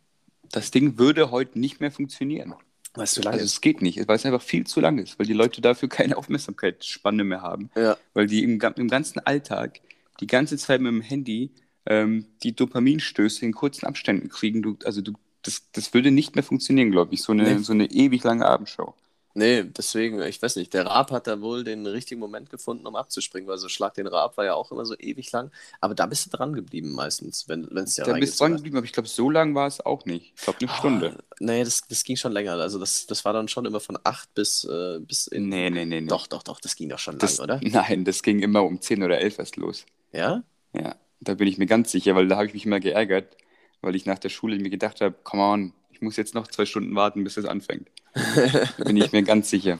[0.51, 2.54] Das Ding würde heute nicht mehr funktionieren.
[2.93, 5.25] Weißt du, lange Also es geht nicht, weil es einfach viel zu lang ist, weil
[5.25, 7.69] die Leute dafür keine Aufmerksamkeitsspanne mehr haben.
[7.75, 7.95] Ja.
[8.13, 9.80] Weil die im, im ganzen Alltag
[10.19, 11.51] die ganze Zeit mit dem Handy
[11.86, 14.62] ähm, die Dopaminstöße in kurzen Abständen kriegen.
[14.62, 17.63] Du, also du, das, das würde nicht mehr funktionieren, glaube ich, so eine, Nee.
[17.63, 18.93] so eine ewig lange Abendshow.
[19.34, 22.96] Nee, deswegen, ich weiß nicht, der Raab hat da wohl den richtigen Moment gefunden, um
[22.96, 25.52] abzuspringen, weil so Schlag den Raab war ja auch immer so ewig lang.
[25.80, 28.78] Aber da bist du dran geblieben meistens, wenn es ja da bist du dran geblieben,
[28.78, 30.34] aber ich glaube, so lang war es auch nicht.
[30.36, 30.78] Ich glaube, eine hat.
[30.78, 31.24] Stunde.
[31.39, 32.54] Nee, das, das ging schon länger.
[32.54, 35.50] Also das, das war dann schon immer von acht bis, äh, bis in.
[35.50, 36.08] Nee, nee, nee, nee.
[36.08, 37.60] Doch, doch, doch, das ging doch schon das, lang, oder?
[37.63, 39.86] Nein, das ging immer um 10 oder 11 erst los.
[40.12, 40.44] Ja?
[40.74, 43.38] Ja, da bin ich mir ganz sicher, weil da habe ich mich immer geärgert,
[43.82, 46.65] weil ich nach der Schule mir gedacht habe, come on, ich muss jetzt noch zwei
[46.65, 47.89] Stunden warten, bis es anfängt.
[48.86, 49.80] Bin ich mir ganz sicher.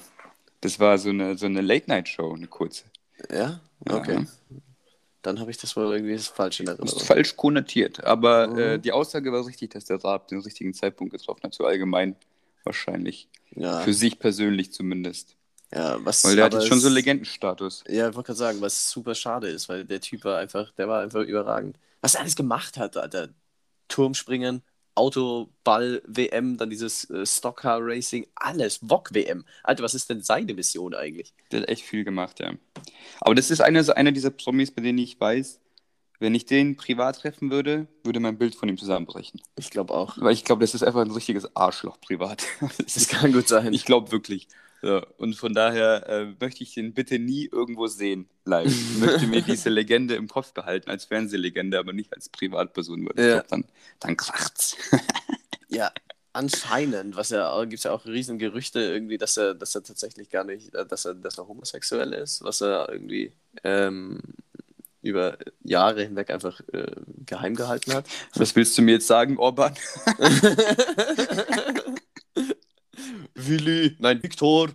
[0.62, 2.86] Das war so eine, so eine Late-Night-Show, eine kurze.
[3.32, 3.60] Ja?
[3.88, 3.96] Ja.
[3.96, 4.26] Okay.
[5.24, 7.06] Dann habe ich das wohl irgendwie falsch in Das ist Erinnerung.
[7.06, 8.58] falsch konnotiert, aber Mhm.
[8.58, 12.16] äh, die Aussage war richtig, dass der Raab den richtigen Zeitpunkt getroffen hat, so allgemein
[12.64, 13.28] wahrscheinlich.
[13.52, 15.36] Ja, Für sich persönlich zumindest.
[15.74, 16.24] ja was.
[16.24, 17.84] Weil der hat jetzt schon so es- Legendenstatus.
[17.88, 20.88] Ja, ich wollte gerade sagen, was super schade ist, weil der Typ war einfach, der
[20.88, 21.78] war einfach überragend.
[22.02, 23.30] Was er alles gemacht hat, Alter.
[23.90, 24.64] Turmspringen,
[25.02, 29.46] Autoball, WM, dann dieses äh, Stockcar Racing, alles, VOG WM.
[29.64, 31.34] Alter, was ist denn seine Mission eigentlich?
[31.52, 32.54] Der hat echt viel gemacht, ja.
[33.20, 35.60] Aber das ist einer, so einer dieser Promis, bei denen ich weiß,
[36.20, 39.42] wenn ich den privat treffen würde, würde mein Bild von ihm zusammenbrechen.
[39.58, 40.18] Ich glaube auch.
[40.20, 42.44] Weil ich glaube, das ist einfach ein richtiges Arschloch privat.
[42.94, 43.74] Das kann gut sein.
[43.74, 44.48] ich glaube wirklich.
[44.84, 48.72] Ja, und von daher äh, möchte ich den bitte nie irgendwo sehen, live.
[48.72, 53.06] Ich möchte mir diese Legende im Kopf behalten als Fernsehlegende, aber nicht als Privatperson.
[53.06, 53.34] Weil ich Ja.
[53.34, 53.66] glaube, dann,
[54.00, 54.76] dann kracht's.
[55.74, 55.90] Ja,
[56.34, 60.30] anscheinend, was ja, gibt es ja auch riesen Gerüchte irgendwie, dass er, dass er tatsächlich
[60.30, 63.32] gar nicht, äh, dass er, dass er homosexuell ist, was er irgendwie
[63.64, 64.20] ähm,
[65.02, 66.92] über Jahre hinweg einfach äh,
[67.26, 68.06] geheim gehalten hat.
[68.36, 69.76] Was willst du mir jetzt sagen, Orban?
[73.48, 74.70] Willi, nein, Viktor.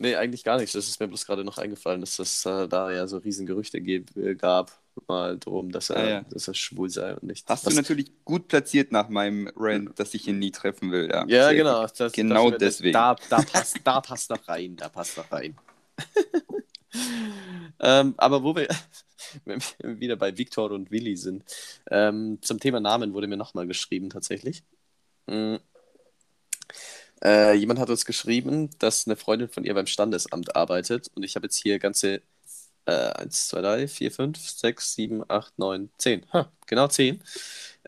[0.00, 0.72] Nee, eigentlich gar nichts.
[0.72, 3.78] Das ist mir bloß gerade noch eingefallen, dass es äh, da ja so riesen Gerüchte
[3.78, 4.72] geb- äh, gab,
[5.06, 6.20] mal drum, dass er, Ah, ja.
[6.30, 7.48] dass er schwul sei und nicht.
[7.48, 11.08] Hast was, du natürlich gut platziert nach meinem Rant, dass ich ihn nie treffen will.
[11.08, 11.86] Ja, Ja, genau.
[11.86, 12.92] Das, Genau das, deswegen.
[12.92, 15.56] Da, da, passt, da passt noch rein, da passt noch rein.
[17.80, 18.68] ähm, aber wo wir
[19.82, 21.44] wieder bei Viktor und Willi sind,
[21.90, 24.64] ähm, zum Thema Namen wurde mir nochmal geschrieben tatsächlich.
[25.26, 25.56] Mm.
[27.22, 31.36] Äh, jemand hat uns geschrieben, dass eine Freundin von ihr beim Standesamt arbeitet und ich
[31.36, 32.22] habe jetzt hier ganze
[32.86, 36.26] äh, 1, 2, 3, 4, 5, 6, 7, 8, 9, 10.
[36.32, 37.22] Ha, genau 10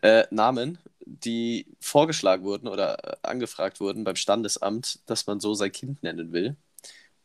[0.01, 5.71] äh, Namen die vorgeschlagen wurden oder äh, angefragt wurden beim Standesamt, dass man so sein
[5.71, 6.55] Kind nennen will.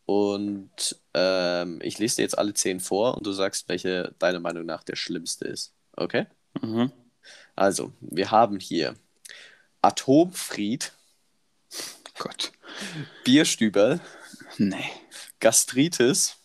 [0.07, 4.67] Und ähm, ich lese dir jetzt alle zehn vor und du sagst, welche deiner Meinung
[4.67, 5.75] nach der schlimmste ist.
[5.97, 6.27] Okay?
[6.61, 6.93] Mhm.
[7.55, 8.95] Also, wir haben hier
[9.81, 10.93] Atomfried,
[12.19, 12.53] Gott.
[13.25, 14.01] Bierstüberl,
[14.59, 14.91] Nee.
[15.41, 16.37] Gastritis,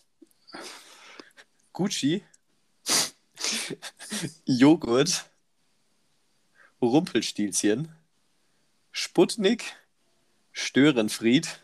[1.72, 2.24] Gucci,
[4.44, 5.26] Joghurt,
[6.80, 7.94] Rumpelstilzchen,
[8.90, 9.76] Sputnik,
[10.52, 11.60] Störenfried,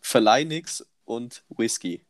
[0.00, 2.04] Verleinix und Whisky.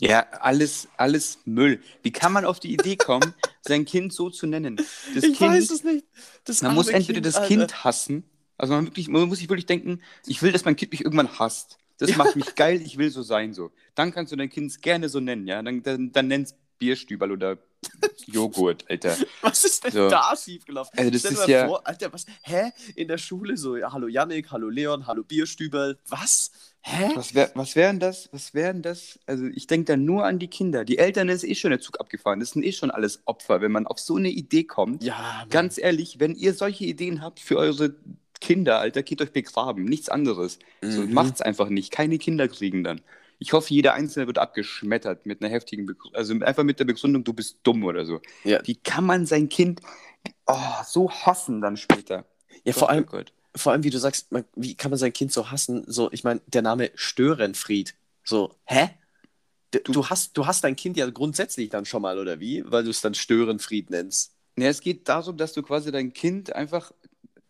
[0.00, 1.80] Ja, alles, alles Müll.
[2.02, 4.76] Wie kann man auf die Idee kommen, sein Kind so zu nennen?
[4.76, 6.06] Das ich kind, weiß es nicht.
[6.44, 7.48] Das Man muss entweder das Alter.
[7.48, 8.24] Kind hassen,
[8.56, 11.38] also man, wirklich, man muss sich wirklich denken, ich will, dass mein Kind mich irgendwann
[11.38, 11.78] hasst.
[11.98, 13.72] Das macht mich geil, ich will so sein so.
[13.94, 15.62] Dann kannst du dein Kind gerne so nennen, ja.
[15.62, 17.58] Dann, dann, dann nenn's Bierstüberl oder
[18.26, 19.16] Joghurt, Alter.
[19.40, 20.08] Was ist denn So.
[20.08, 20.98] da schiefgelaufen?
[20.98, 22.26] Also das Stell dir ist mal ja- vor, Alter, was?
[22.42, 22.72] Hä?
[22.94, 25.98] In der Schule so, ja, hallo Yannick, hallo Leon, hallo Bierstüberl.
[26.08, 26.50] Was?
[26.82, 27.10] Hä?
[27.14, 28.28] Was wäre was wär denn das?
[28.32, 29.18] Was wären das?
[29.26, 30.84] Also ich denke da nur an die Kinder.
[30.84, 32.40] Die Eltern ist eh schon der Zug abgefahren.
[32.40, 35.02] Das sind eh schon alles Opfer, wenn man auf so eine Idee kommt.
[35.02, 35.48] Ja, Mann.
[35.50, 37.94] Ganz ehrlich, wenn ihr solche Ideen habt für eure
[38.40, 39.84] Kinder, Alter, geht euch begraben.
[39.84, 40.58] Nichts anderes.
[40.82, 41.12] So, Mhm.
[41.12, 41.90] macht's einfach nicht.
[41.90, 43.00] Keine Kinder kriegen dann.
[43.38, 46.16] Ich hoffe, jeder Einzelne wird abgeschmettert mit einer heftigen Begründung.
[46.18, 48.20] Also einfach mit der Begründung, du bist dumm oder so.
[48.44, 48.60] Ja.
[48.64, 49.80] Wie kann man sein Kind
[50.46, 52.24] oh, so hassen dann später?
[52.64, 53.32] Ja, Gott, vor allem, Gott.
[53.54, 55.84] vor allem, wie du sagst, man, wie kann man sein Kind so hassen?
[55.86, 57.94] So, ich meine, der Name Störenfried.
[58.24, 58.90] So, hä?
[59.72, 62.64] D- Du, hast, du hast dein Kind ja grundsätzlich dann schon mal, oder wie?
[62.66, 64.34] Weil du es dann Störenfried nennst.
[64.58, 66.90] Ja, es geht darum, dass du quasi dein Kind einfach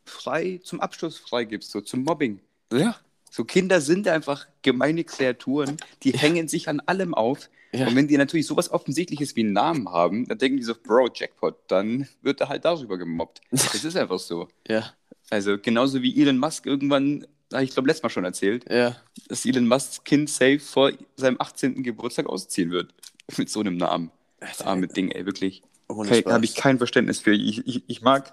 [0.05, 2.40] frei zum Abschluss freigibst, so zum Mobbing.
[2.72, 2.96] Ja.
[3.31, 7.51] So Kinder sind einfach gemeine Kreaturen, die hängen sich an allem auf.
[7.73, 7.87] Ja.
[7.87, 11.11] Und wenn die natürlich sowas Offensichtliches wie einen Namen haben, dann denken die so, Bro,
[11.14, 13.41] Jackpot, dann wird er halt darüber gemobbt.
[13.51, 14.49] Das ist einfach so.
[14.67, 14.93] Ja.
[15.31, 18.97] Also genauso wie Elon Musk irgendwann, habe ich glaube letztes Mal schon erzählt, Ja.
[19.29, 21.83] dass Elon Musks Kind safe vor seinem 18.
[21.83, 22.95] Geburtstag ausziehen wird.
[23.37, 24.11] Mit so einem Namen.
[24.41, 25.62] Das arme Ding, ey, wirklich.
[25.91, 26.25] Spaß.
[26.33, 27.35] Habe ich kein Verständnis für.
[27.35, 28.33] Ich, ich, ich, mag,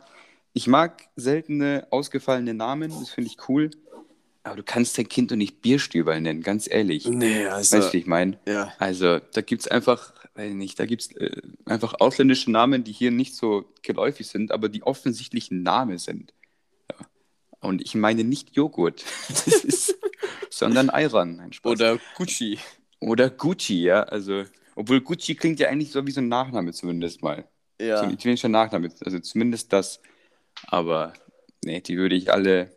[0.53, 3.71] ich mag seltene, ausgefallene Namen, das finde ich cool.
[4.45, 7.07] Aber du kannst dein Kind doch nicht Bierstüberl nennen, ganz ehrlich.
[7.07, 7.77] Nee, also.
[7.77, 8.37] Weißt du, wie ich meine?
[8.47, 8.71] ja.
[8.77, 12.91] Also, da gibt es einfach, weiß nicht, da gibt es äh, einfach ausländische Namen, die
[12.91, 16.31] hier nicht so geläufig sind, aber die offensichtlich ein Name sind.
[16.91, 17.07] Ja.
[17.59, 19.03] Und ich meine nicht Joghurt,
[19.47, 19.95] ist,
[20.51, 21.37] sondern Ayran.
[21.37, 21.71] Nein, Spaß.
[21.71, 22.59] Oder Gucci.
[22.99, 24.03] Oder Gucci, ja.
[24.03, 24.43] Also,
[24.75, 27.45] obwohl Gucci klingt ja eigentlich so wie so ein Nachname zumindest mal.
[27.79, 28.01] So Ja.
[28.01, 29.99] ein italienischer Nachname, also zumindest das.
[30.67, 31.13] Aber
[31.63, 32.74] nee, die würde ich alle,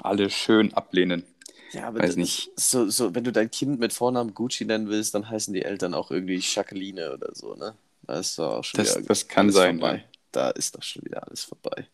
[0.00, 1.24] alle schön ablehnen.
[1.72, 2.50] Ja, aber Weiß nicht.
[2.56, 5.94] So, so, wenn du dein Kind mit Vornamen Gucci nennen willst, dann heißen die Eltern
[5.94, 7.74] auch irgendwie Jacqueline oder so, ne?
[8.02, 9.96] Das ist doch auch schon Das- wieder das kann sein, Vorbei.
[9.98, 10.04] ja.
[10.32, 11.86] Da ist doch schon wieder alles vorbei.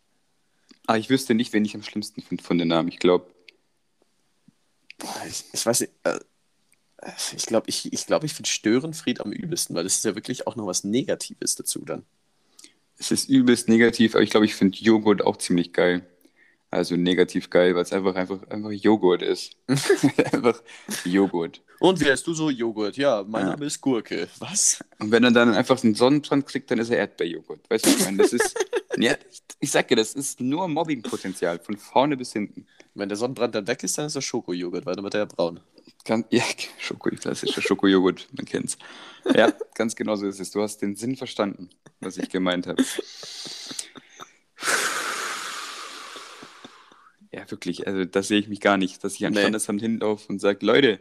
[0.86, 2.88] Ah, ich wüsste nicht, wen ich am schlimmsten finde von den Namen.
[2.88, 3.26] Ich glaube,
[4.98, 6.18] Boah, ich, ich weiß nicht, äh,
[7.36, 10.46] ich glaube, ich, ich, glaub, ich finde Störenfried am übelsten, weil das ist ja wirklich
[10.46, 12.04] auch noch was Negatives dazu dann.
[12.96, 16.04] es ist übelst negativ, aber ich glaube, ich finde Joghurt auch ziemlich geil.
[16.70, 19.52] Also negativ geil, weil es einfach, einfach, einfach Joghurt ist.
[20.32, 20.62] einfach
[21.04, 21.62] Joghurt.
[21.80, 22.50] Und wie heißt du so?
[22.50, 22.98] Joghurt.
[22.98, 23.50] Ja, mein Ja.
[23.52, 24.28] Name ist Gurke.
[24.38, 24.84] Was?
[24.98, 27.70] Und wenn er dann einfach einen Sonnenbrand kriegt, dann ist er Erdbeerjoghurt.
[27.70, 28.18] Weißt du, ich meine?
[28.18, 28.54] Das ist,
[28.98, 29.14] ja,
[29.60, 32.66] ich, sag dir, das ist nur Mobbingpotenzial, von vorne bis hinten.
[32.94, 35.26] Wenn der Sonnenbrand dann weg ist, dann ist das Schokojoghurt, weil dann wird er ja
[35.26, 35.60] braun.
[36.04, 36.42] Ganz, ja,
[36.78, 38.76] Schoko, klassischer Schokojoghurt, man kennt's.
[39.34, 40.50] Ja, ganz genau so ist es.
[40.50, 42.82] Du hast den Sinn verstanden, was ich gemeint habe.
[47.32, 49.40] Ja, wirklich, also das sehe ich mich gar nicht, dass ich an Nee.
[49.40, 51.00] Standesamt hinlaufe und sage, Leute,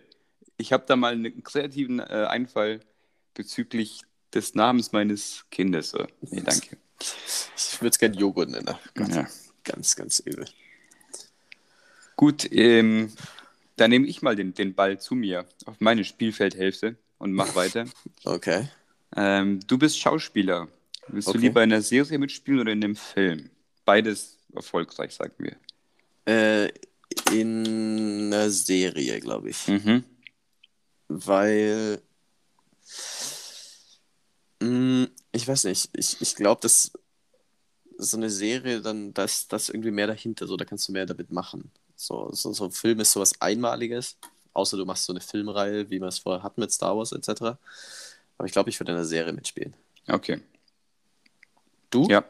[0.58, 2.82] ich habe da mal einen kreativen äh, Einfall
[3.34, 4.02] bezüglich
[4.34, 5.92] des Namens meines Kindes.
[5.92, 6.06] So.
[6.22, 6.78] Nee, danke.
[7.56, 8.76] Ich würde es gerne Joghurt nennen.
[8.96, 9.28] Gott, Ja.
[9.63, 10.46] Ganz, ganz übel.
[12.16, 13.12] Gut, ähm,
[13.76, 17.86] dann nehme ich mal den, den Ball zu mir auf meine Spielfeldhälfte und mach weiter.
[18.26, 18.68] Okay.
[19.16, 20.68] Ähm, du bist Schauspieler.
[21.08, 21.38] Willst Okay.
[21.38, 23.50] du lieber in einer Serie mitspielen oder in einem Film?
[23.86, 25.56] Beides erfolgreich, sagen wir.
[26.28, 26.74] Äh,
[27.32, 29.68] in einer Serie, glaube ich.
[29.68, 30.04] Mhm.
[31.08, 32.02] Weil.
[34.60, 35.90] Mh, ich weiß nicht.
[35.94, 36.92] Ich, ich glaube, dass
[37.98, 40.48] so eine Serie, dann, da ist das irgendwie mehr dahinter.
[40.48, 41.72] So, da kannst du mehr damit machen.
[41.96, 44.18] So, so, so ein Film ist sowas Einmaliges.
[44.54, 47.30] Außer du machst so eine Filmreihe, wie man es vorher hat mit Star Wars etc.
[48.38, 49.74] Aber ich glaube, ich würde in einer Serie mitspielen.
[50.08, 50.42] Okay.
[51.90, 52.08] Du?
[52.10, 52.26] Ja.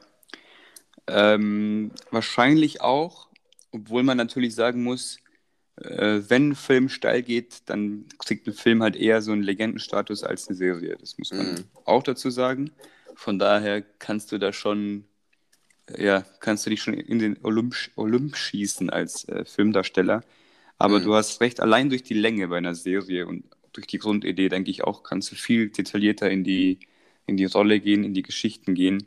[1.08, 3.27] Ähm, wahrscheinlich auch,
[3.78, 5.20] obwohl man natürlich sagen muss,
[5.78, 10.24] äh, wenn ein Film steil geht, dann kriegt ein Film halt eher so einen Legendenstatus
[10.24, 10.98] als eine Serie.
[11.00, 11.66] Das muss man Mhm.
[11.86, 12.72] auch dazu sagen.
[13.16, 15.06] Von daher kannst du da schon
[15.98, 20.24] ja, kannst du dich schon in den Olymp, Olymp schießen als äh, Filmdarsteller.
[20.78, 21.04] Aber Mhm.
[21.06, 24.72] du hast recht, allein durch die Länge bei einer Serie und durch die Grundidee, denke
[24.72, 26.80] ich auch, kannst du viel detaillierter in die,
[27.26, 29.06] in die Rolle gehen, in die Geschichten gehen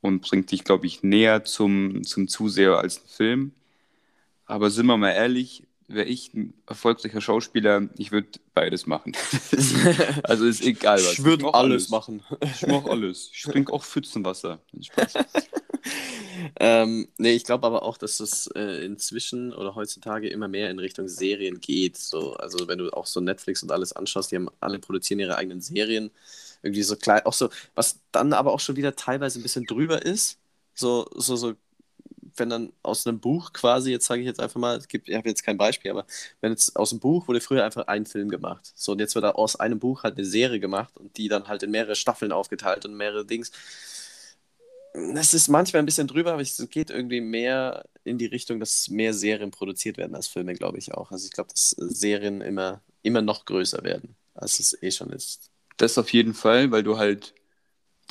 [0.00, 3.52] und bringt dich, glaube ich, näher zum, zum Zuseher als ein Film.
[4.52, 9.16] Aber sind wir mal ehrlich, wäre ich ein erfolgreicher Schauspieler, ich würde beides machen.
[10.24, 11.14] also ist egal was.
[11.14, 12.22] Ich würde mach alles machen.
[12.42, 13.30] Ich mache alles.
[13.32, 14.60] Ich trinke auch Pfützenwasser.
[16.58, 20.78] Ähm, nee, ich glaube aber auch, dass es äh, inzwischen oder heutzutage immer mehr in
[20.78, 21.96] Richtung Serien geht.
[21.96, 25.36] So, also wenn du auch so Netflix und alles anschaust, die haben alle produzieren ihre
[25.36, 26.10] eigenen Serien.
[26.62, 30.04] Irgendwie so klein, auch so, was dann aber auch schon wieder teilweise ein bisschen drüber
[30.04, 30.38] ist.
[30.74, 31.54] So, so, so,
[32.36, 35.16] wenn dann aus einem Buch quasi, jetzt sage ich jetzt einfach mal, es gibt, ich
[35.16, 36.06] habe jetzt kein Beispiel, aber
[36.40, 38.72] wenn jetzt aus dem Buch wurde früher einfach ein Film gemacht.
[38.74, 41.48] So, und jetzt wird da aus einem Buch halt eine Serie gemacht und die dann
[41.48, 43.52] halt in mehrere Staffeln aufgeteilt und mehrere Dings.
[45.14, 48.88] Es ist manchmal ein bisschen drüber, aber es geht irgendwie mehr in die Richtung, dass
[48.88, 51.10] mehr Serien produziert werden als Filme, glaube ich auch.
[51.10, 55.10] Also ich glaube, dass äh, Serien immer, immer noch größer werden, als es eh schon
[55.10, 55.50] ist.
[55.78, 57.34] Das auf jeden Fall, weil du halt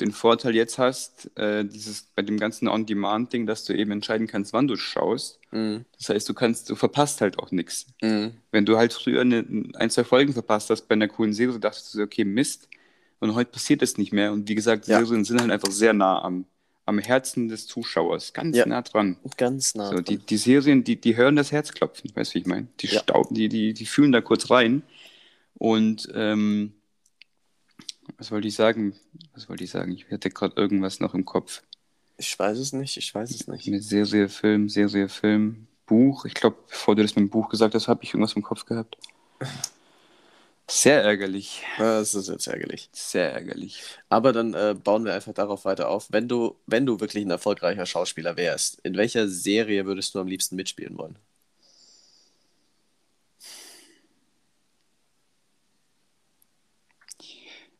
[0.02, 4.52] den Vorteil jetzt hast, äh, dieses bei dem ganzen On-Demand-Ding, dass du eben entscheiden kannst,
[4.52, 5.38] wann du schaust.
[5.50, 5.84] Mhm.
[5.98, 7.86] Das heißt, du kannst, du verpasst halt auch nichts.
[8.02, 8.32] Mhm.
[8.50, 11.94] Wenn du halt früher eine, ein, zwei Folgen verpasst hast bei einer coolen Serie, dachtest
[11.94, 12.68] du, okay, Mist.
[13.20, 14.32] Und heute passiert das nicht mehr.
[14.32, 14.98] Und wie gesagt, Ja.
[15.04, 16.44] Serien sind halt einfach sehr nah am,
[16.86, 18.32] am Herzen des Zuschauers.
[18.32, 18.66] Ganz Ja.
[18.66, 19.16] nah dran.
[19.36, 19.86] Ganz nah.
[19.88, 20.04] So, dran.
[20.04, 22.66] die, die Serien, die, die hören das Herz klopfen, weißt du, wie ich meine?
[22.80, 23.00] Die, Ja.
[23.00, 24.82] stauben, die, die, die fühlen da kurz rein.
[25.54, 26.72] Und ähm,
[28.18, 28.94] was wollte ich sagen?
[29.34, 29.92] Was wollte ich sagen?
[29.92, 31.62] Ich hatte gerade irgendwas noch im Kopf.
[32.16, 33.66] Ich weiß es nicht, ich weiß es nicht.
[33.66, 36.24] Mit Serie, Film, Serie, Film, Buch.
[36.24, 38.64] Ich glaube, bevor du das mit dem Buch gesagt hast, habe ich irgendwas im Kopf
[38.64, 38.96] gehabt.
[40.70, 41.62] Sehr ärgerlich.
[41.76, 42.88] Das ist jetzt ärgerlich.
[42.92, 43.82] Sehr ärgerlich.
[44.08, 46.10] Aber dann äh, bauen wir einfach darauf weiter auf.
[46.10, 50.28] Wenn du, wenn du wirklich ein erfolgreicher Schauspieler wärst, in welcher Serie würdest du am
[50.28, 51.18] liebsten mitspielen wollen?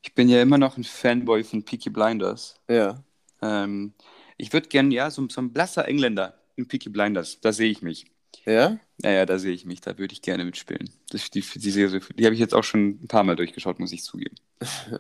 [0.03, 2.61] Ich bin ja immer noch ein Fanboy von Peaky Blinders.
[2.69, 3.03] Ja.
[3.41, 3.95] Ähm,
[4.37, 7.41] ich würde gern, ja, so, so ein blasser Engländer in Peaky Blinders.
[7.41, 8.07] Da sehe ich mich.
[8.45, 8.79] Ja?
[8.99, 10.91] Naja, da sehe ich mich, da würde ich gerne mitspielen.
[11.11, 13.93] Das, die, die Serie, die habe ich jetzt auch schon ein paar Mal durchgeschaut, muss
[13.93, 14.35] ich zugeben.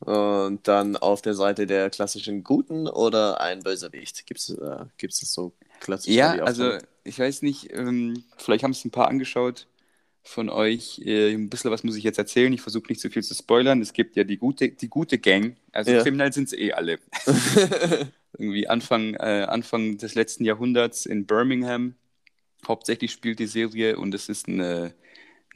[0.00, 4.26] Und dann auf der Seite der klassischen Guten oder ein Bösewicht?
[4.26, 6.14] Gibt es äh, gibt's das so klassisch?
[6.14, 9.66] Ja, also ich weiß nicht, ähm, vielleicht haben es ein paar angeschaut
[10.28, 11.00] von euch.
[11.04, 12.52] Äh, ein bisschen was muss ich jetzt erzählen.
[12.52, 13.80] Ich versuche nicht zu viel zu spoilern.
[13.80, 15.56] Es gibt ja die gute, die gute Gang.
[15.72, 16.02] Also Ja.
[16.02, 16.98] kriminell sind sie eh alle.
[18.38, 21.94] Irgendwie Anfang, äh, Anfang des letzten Jahrhunderts in Birmingham.
[22.66, 24.94] Hauptsächlich spielt die Serie und es ist eine,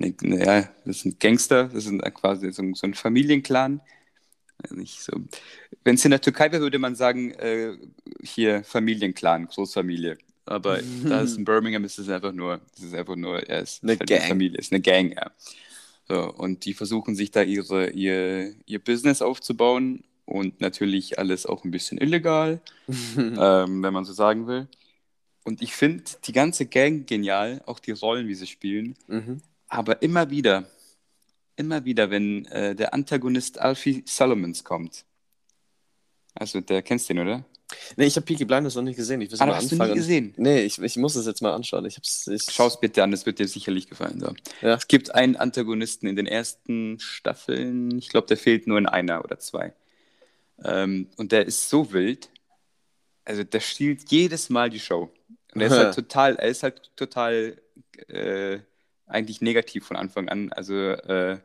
[0.01, 3.81] eine, eine ja, das sind Gangster, das ist quasi so, ein- so ein Familienclan.
[4.63, 5.13] Also so.
[5.85, 7.77] Wenn es in der Türkei wäre, würde man sagen, äh,
[8.23, 10.19] hier Familienclan, Großfamilie.
[10.45, 13.57] Aber da es in Birmingham ist, ist es einfach nur, es ist einfach nur, ja,
[13.59, 14.21] es ist Eine halt Gang.
[14.21, 15.31] eine Familie, es ist eine Gang, ja.
[16.09, 21.65] So, und die versuchen sich da ihre, ihr, ihr Business aufzubauen und natürlich alles auch
[21.65, 22.61] ein bisschen illegal,
[23.17, 24.69] ähm, wenn man so sagen will.
[25.45, 28.97] Und ich finde die ganze Gang genial, auch die Rollen, wie sie spielen.
[29.07, 29.43] mhm.
[29.69, 30.69] Aber immer wieder,
[31.57, 35.07] immer wieder, wenn äh, der Antagonist Alfie Solomons kommt.
[36.35, 37.45] Also, der kennst den, oder?
[37.97, 39.21] Nee, ich habe Peaky Blinders noch nicht gesehen.
[39.21, 39.99] Ich will Ah, mal hast du nie anfangen.
[39.99, 40.35] gesehen?
[40.37, 41.85] Nee, ich, ich muss es jetzt mal anschauen.
[41.87, 44.21] Ich hab's, ich, Schau es bitte an, es wird dir sicherlich gefallen.
[44.21, 44.35] So.
[44.61, 44.75] Ja.
[44.75, 49.25] Es gibt einen Antagonisten in den ersten Staffeln, ich glaube, der fehlt nur in einer
[49.25, 49.73] oder zwei.
[50.65, 52.29] Ähm, und der ist so wild,
[53.25, 55.11] also der stiehlt jedes Mal die Show.
[55.55, 57.61] Und er ist halt total, er ist halt total
[58.09, 58.59] äh,
[59.07, 60.53] eigentlich negativ von Anfang an.
[60.53, 61.39] Also äh,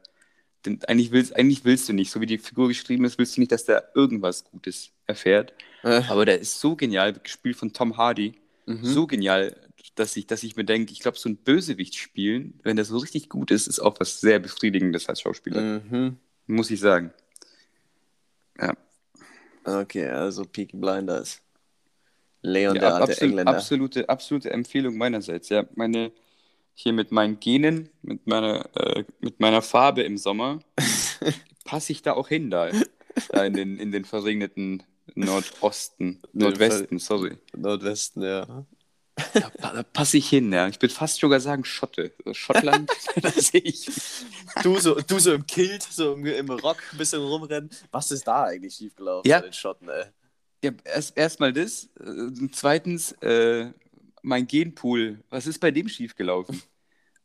[0.65, 3.41] denn eigentlich, willst, eigentlich willst du nicht, so wie die Figur geschrieben ist, willst du
[3.41, 5.53] nicht, dass der irgendwas Gutes erfährt.
[5.83, 8.33] Äh, Aber der ist so genial, gespielt von Tom Hardy,
[8.65, 8.83] mhm.
[8.83, 9.55] so genial,
[9.95, 12.97] dass ich, dass ich mir denke, ich glaube, so ein Bösewicht spielen, wenn der so
[12.97, 15.61] richtig gut ist, ist auch was sehr Befriedigendes als Schauspieler.
[15.61, 16.17] Mhm.
[16.47, 17.13] Muss ich sagen.
[18.59, 18.73] Ja,
[19.67, 21.41] Okay, also Peaky Blinders.
[22.41, 23.51] Leon, ja der alte absolut, Engländer.
[23.51, 25.49] absolute, absolute Empfehlung meinerseits.
[25.49, 26.13] Ja, meine,
[26.79, 30.59] hier mit meinen Genen, mit meiner, äh, mit meiner Farbe im Sommer,
[31.65, 32.69] passe ich da auch hin, da,
[33.29, 34.83] da in, den, in den verregneten
[35.15, 37.39] Nordosten, Nordwesten, sorry.
[37.55, 38.45] Nordwesten, ja.
[39.33, 40.67] Da, da passe ich hin, ja.
[40.67, 42.11] Ich bin fast sogar sagen Schotte.
[42.23, 42.91] So Schottland,
[43.23, 43.89] da sehe ich.
[44.61, 47.71] Du so, du so im Kilt, so im, im Rock ein bisschen rumrennen.
[47.91, 49.39] Was ist da eigentlich schiefgelaufen Ja.
[49.39, 50.05] bei den Schotten, ey?
[50.63, 51.89] Ja, erst erstmal das.
[51.99, 53.71] Äh, zweitens, äh,
[54.27, 55.23] mein Genpool.
[55.29, 56.61] Was ist bei dem schiefgelaufen?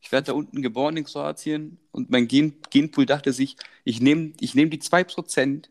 [0.01, 4.33] Ich werde da unten geboren in Kroatien und mein Gen Genpool dachte sich, ich nehme
[4.41, 5.69] ich nehm die 2%,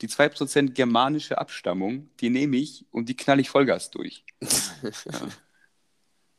[0.00, 4.24] die 2% germanische Abstammung, die nehme ich und die knall ich Vollgas durch.
[4.42, 5.28] ja.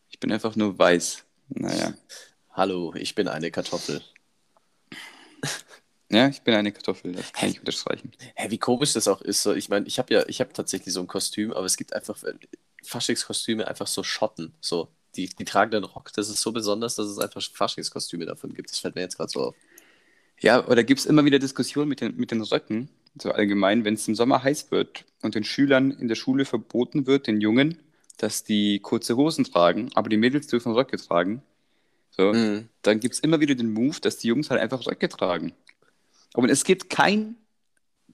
[0.09, 1.25] Ich bin einfach nur weiß.
[1.49, 1.93] Naja.
[2.51, 4.01] Hallo, ich bin eine Kartoffel.
[6.09, 8.11] Ja, ich bin eine Kartoffel, das kann ich unterstreichen.
[8.35, 9.43] Hä, wie komisch das auch ist.
[9.43, 11.93] So, ich meine, ich habe ja, ich habe tatsächlich so ein Kostüm, aber es gibt
[11.93, 12.17] einfach
[12.87, 14.53] Faschingskostüme, einfach so Schotten.
[14.61, 18.53] So, die, die tragen den Rock, das ist so besonders, dass es einfach Faschingskostüme davon
[18.53, 18.69] gibt.
[18.71, 19.55] Das fällt mir jetzt gerade so auf.
[20.39, 23.95] Ja, oder gibt es immer wieder Diskussionen mit den, mit den Röcken, so allgemein, wenn
[23.95, 27.79] es im Sommer heiß wird und den Schülern in der Schule verboten wird, den Jungen,
[28.17, 31.41] dass die kurze Hosen tragen, aber die Mädels dürfen Röcke tragen.
[32.11, 32.69] So, Mhm.
[32.83, 35.53] dann gibt es immer wieder den Move, dass die Jungs halt einfach Röcke tragen.
[36.33, 37.35] Aber es gibt kein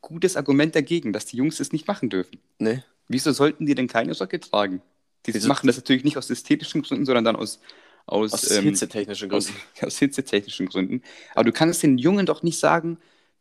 [0.01, 2.39] gutes Argument dagegen, dass die Jungs das nicht machen dürfen.
[2.59, 2.83] Ne?
[3.07, 4.81] Wieso sollten die denn keine Röcke tragen?
[5.25, 7.59] Die Wieso- machen das natürlich nicht aus ästhetischen Gründen, sondern dann aus,
[8.05, 9.61] aus, Aus ähm, hitzetechnischen aus, Gründen.
[9.85, 11.01] aus hitzetechnischen Gründen.
[11.33, 12.97] Aber du kannst den Jungen doch nicht sagen,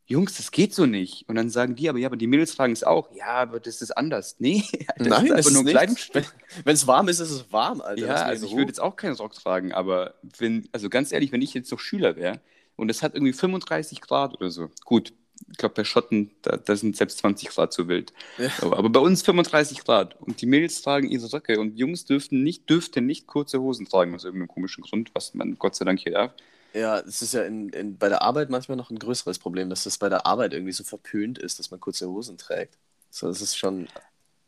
[0.07, 1.29] Jungs, das geht so nicht.
[1.29, 3.11] Und dann sagen die, aber ja, aber die Mädels tragen es auch.
[3.14, 4.37] Ja, aber das ist anders.
[4.40, 4.62] Nee,
[4.98, 5.64] das Nein, ist einfach nur.
[5.64, 6.25] Kleidungsstück.
[6.64, 8.07] Wenn es warm ist, ist es warm, Alter.
[8.07, 11.40] Ja, also ich würde jetzt auch keinen Rock tragen, aber wenn, also ganz ehrlich, wenn
[11.42, 12.40] ich jetzt noch Schüler wäre
[12.77, 15.12] und es hat irgendwie 35 Grad oder so, gut,
[15.50, 18.12] ich glaube bei Schotten, da, da sind selbst 20 Grad zu wild.
[18.38, 18.50] Ja.
[18.61, 22.68] Aber, bei uns 35 Grad und die Mädels tragen ihre Röcke und Jungs dürften nicht,
[22.68, 26.12] dürften nicht kurze Hosen tragen aus irgendeinem komischen Grund, was man Gott sei Dank hier
[26.12, 26.33] darf.
[26.74, 29.85] Ja, es ist ja in, in, bei der Arbeit manchmal noch ein größeres Problem, dass
[29.85, 32.78] das bei der Arbeit irgendwie so verpönt ist, dass man kurze Hosen trägt.
[33.11, 33.88] So, das ist schon.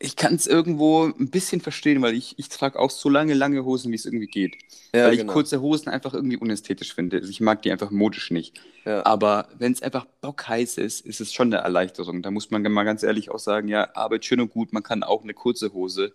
[0.04, 3.64] Ich kann es irgendwo ein bisschen verstehen, weil ich, ich trage auch so lange, lange
[3.64, 4.54] Hosen, wie es irgendwie geht.
[4.94, 5.32] Ja, weil ich genau.
[5.32, 7.16] kurze Hosen einfach irgendwie unästhetisch finde.
[7.16, 8.60] Also ich mag die einfach modisch nicht.
[8.84, 9.04] Ja.
[9.06, 12.20] Aber wenn es einfach bockheiß ist, ist es schon eine Erleichterung.
[12.20, 15.02] Da muss man mal ganz ehrlich auch sagen, ja, Arbeit schön und gut, man kann
[15.02, 16.12] auch eine kurze Hose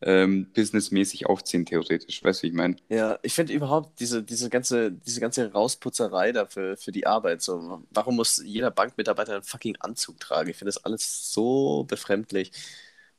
[0.00, 2.22] ähm, businessmäßig aufziehen, theoretisch.
[2.22, 2.76] Weißt du, wie ich meine?
[2.88, 7.42] Ja, ich finde überhaupt diese, diese ganze, diese ganze Rausputzerei dafür für die Arbeit.
[7.42, 10.50] So, warum muss jeder Bankmitarbeiter einen fucking Anzug tragen?
[10.50, 12.52] Ich finde das alles so befremdlich.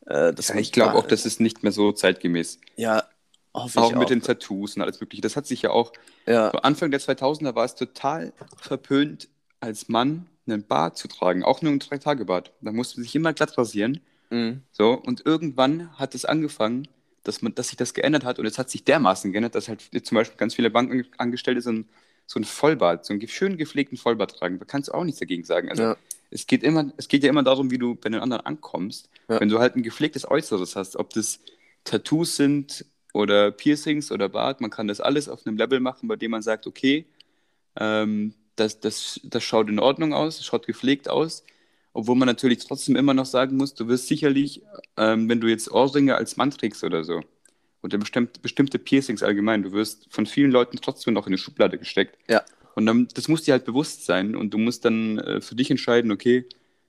[0.09, 2.59] Äh, Ja, ich glaube auch, das ist nicht mehr so zeitgemäß.
[2.75, 3.03] Ja,
[3.53, 4.09] hoffe Auch ich mit auch.
[4.09, 5.21] den Tattoos und alles Mögliche.
[5.21, 5.93] Das hat sich ja auch,
[6.25, 11.43] Ja, so Anfang der 2000er war es total verpönt, als Mann einen Bart zu tragen.
[11.43, 12.53] Auch nur einen Drei-Tage-Bart.
[12.61, 14.01] Da musste man sich immer glatt rasieren.
[14.29, 14.63] mhm.
[14.71, 16.87] So, und irgendwann hat es angefangen,
[17.23, 19.81] dass, man, dass sich das geändert hat und es hat sich dermaßen geändert, dass halt
[20.05, 21.89] zum Beispiel ganz viele Bankangestellte so ein,
[22.25, 24.59] so ein Vollbart, so einen schön gepflegten Vollbart tragen.
[24.59, 25.69] Da kannst du auch nichts dagegen sagen.
[25.69, 25.97] Also ja,
[26.31, 29.09] es geht immer, es geht ja immer darum, wie du bei den anderen ankommst.
[29.27, 29.39] Ja.
[29.39, 31.39] Wenn du halt ein gepflegtes Äußeres hast, ob das
[31.83, 36.15] Tattoos sind oder Piercings oder Bart, man kann das alles auf einem Level machen, bei
[36.15, 37.05] dem man sagt, okay,
[37.75, 41.43] ähm, das, das, das schaut in Ordnung aus, das schaut gepflegt aus.
[41.93, 44.61] Obwohl man natürlich trotzdem immer noch sagen muss, du wirst sicherlich,
[44.97, 47.21] ähm, wenn du jetzt Ohrringe als Mann trägst oder so,
[47.81, 51.77] oder bestimmt, bestimmte Piercings allgemein, du wirst von vielen Leuten trotzdem noch in eine Schublade
[51.77, 52.17] gesteckt.
[52.29, 52.43] ja,
[52.79, 55.69] Und dann, das muss dir halt bewusst sein und du musst dann äh, für dich
[55.69, 56.47] entscheiden, okay,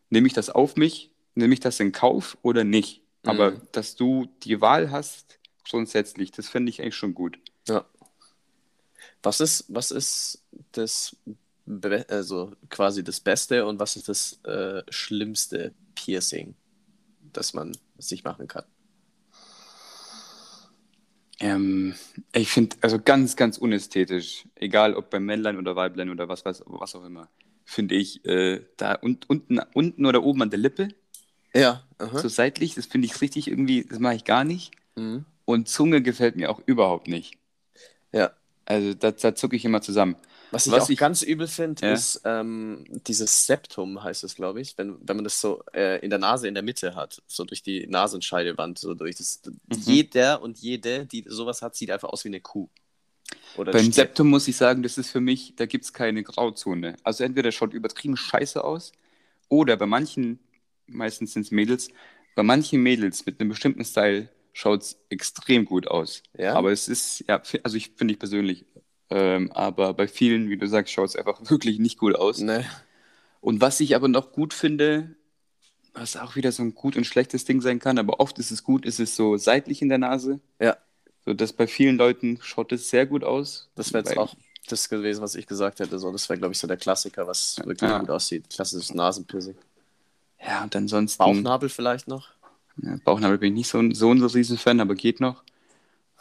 [0.09, 3.03] nehme ich das auf mich, nehme ich das in Kauf oder nicht.
[3.25, 3.61] Aber Mhm.
[3.73, 7.41] dass du die Wahl hast, grundsätzlich, das fände ich eigentlich schon gut.
[7.69, 7.85] ja.
[9.23, 11.17] Was ist, was ist das,
[11.67, 16.55] Be- also quasi das Beste und was ist das äh, schlimmste Piercing,
[17.33, 18.65] das man sich machen kann?
[21.41, 21.95] Ähm,
[22.33, 26.63] ich finde, also ganz, ganz unästhetisch, egal ob beim Männlein oder Weiblein oder was, was,
[26.67, 27.29] was auch immer,
[27.65, 30.89] finde ich, äh, da und, unten, unten oder oben an der Lippe,
[31.55, 32.19] Ja, aha.
[32.19, 34.73] so seitlich, das finde ich richtig irgendwie, das mache ich gar nicht.
[34.97, 35.25] Mhm.
[35.47, 37.39] Und Zunge gefällt mir auch überhaupt nicht.
[38.13, 38.33] Ja.
[38.67, 40.17] Also da, da zucke ich immer zusammen.
[40.53, 41.93] Was ich Was auch ich- ganz übel finde, Ja.
[41.93, 46.11] ist ähm, dieses Septum, heißt es, glaube ich, wenn, wenn man das so äh, in
[46.11, 49.41] der Nase in der Mitte hat, so durch die Nasenscheidewand, so durch das.
[49.45, 49.55] Mhm.
[49.85, 52.69] Jeder und jede, die sowas hat, sieht einfach aus wie eine Kuh.
[53.57, 53.93] Oder Beim.
[53.93, 56.97] Septum muss ich sagen, das ist für mich, da gibt es keine Grauzone.
[57.05, 58.93] Also entweder schaut übertrieben scheiße aus
[59.49, 60.39] oder bei manchen,
[60.87, 61.89] meistens sind es Mädels,
[62.35, 66.23] bei manchen Mädels mit einem bestimmten Style schaut es extrem gut aus.
[66.37, 66.55] Ja?
[66.55, 68.65] Aber es ist, ja, also ich finde ich persönlich,
[69.11, 72.39] ähm, aber bei vielen, wie du sagst, schaut es einfach wirklich nicht gut aus.
[72.39, 72.65] Ne.
[73.41, 75.15] Und was ich aber noch gut finde,
[75.95, 78.63] was auch wieder so ein gut und schlechtes Ding sein kann, aber oft ist es
[78.63, 80.41] gut, ist es so seitlich in der Nase.
[80.61, 80.77] Ja,
[81.25, 83.69] So, das bei vielen Leuten schaut es sehr gut aus.
[83.75, 84.35] das wäre jetzt auch
[84.69, 85.99] das gewesen, was ich gesagt hätte.
[85.99, 87.99] So, das wäre, glaube ich, so der Klassiker, was wirklich Ja.
[87.99, 88.49] gut aussieht.
[88.51, 89.57] Klassisches Nasenpiercing.
[90.47, 91.19] Ja, und ansonsten.
[91.19, 92.29] Bauchnabel vielleicht noch.
[92.83, 95.43] Ja, Bauchnabel bin ich nicht so ein, so ein riesen Fan, aber geht noch.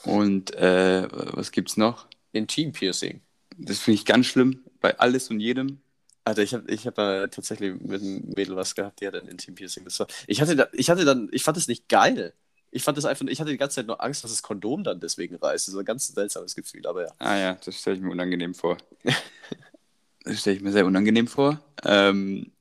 [0.03, 2.07] Und äh, was gibt's noch?
[2.31, 3.21] Intimpiercing.
[3.57, 5.81] Das finde ich ganz schlimm, bei alles und jedem.
[6.23, 9.27] Alter, ich habe ich hab, äh, tatsächlich mit einem Mädel was gehabt, die hatte ein
[9.27, 9.83] Intimpiercing.
[9.83, 12.33] Das war, ich, hatte da, ich hatte dann, ich fand das nicht geil.
[12.71, 14.99] Ich fand das einfach, ich hatte die ganze Zeit nur Angst, dass das Kondom dann
[14.99, 15.67] deswegen reißt.
[15.67, 17.13] Das ist ein ganz seltsames Gefühl, aber ja.
[17.17, 18.77] Ah ja, das stelle ich mir unangenehm vor.
[20.23, 21.59] das stelle ich mir sehr unangenehm vor.
[21.83, 22.51] Ähm,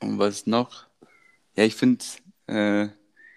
[0.00, 0.86] und was noch?
[1.56, 2.04] Ja, ich finde,
[2.46, 2.88] äh,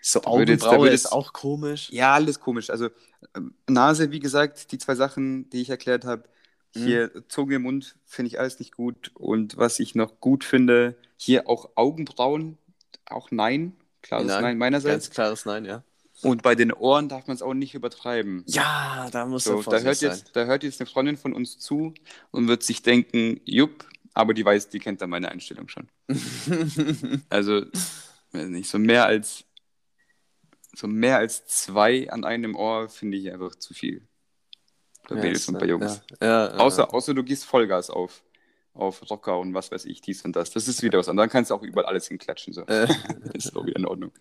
[0.02, 1.90] So jetzt- Augenbraue würde ist jetzt- auch komisch.
[1.92, 2.70] ja, alles komisch.
[2.70, 2.90] Also
[3.36, 6.24] ähm, Nase, wie gesagt, die zwei Sachen, die ich erklärt habe.
[6.74, 9.12] Hier Zunge, Mund finde ich alles nicht gut.
[9.14, 12.58] Und was ich noch gut finde, hier auch Augenbrauen,
[13.06, 13.76] auch nein.
[14.02, 15.08] Klares Nein, Nein, meinerseits.
[15.08, 15.84] Ganz klares Nein, ja.
[16.24, 18.44] Und bei den Ohren darf man es auch nicht übertreiben.
[18.48, 21.60] Ja, da muss So, da, hört vorsichtig jetzt, da hört jetzt eine Freundin von uns
[21.60, 21.94] zu
[22.32, 25.90] und wird sich denken, jupp, aber die weiß, die kennt da meine Einstellung schon.
[26.08, 27.22] sein.
[27.30, 27.66] Also,
[28.32, 29.44] weiß nicht, so mehr als
[30.76, 34.08] so mehr als zwei an einem Ohr finde ich einfach zu viel.
[35.08, 36.02] Bei Ja, Mädels und bei Jungs.
[36.22, 36.58] Ja, ja.
[36.58, 38.24] Außer, außer du gehst Vollgas auf,
[38.74, 40.52] auf Rocker und was weiß ich, dies und das.
[40.52, 41.08] Das ist wieder was.
[41.08, 42.54] Und dann kannst du auch überall alles hinklatschen.
[42.54, 42.66] So.
[42.68, 42.88] Äh,
[43.34, 44.12] ist auch wieder in Ordnung.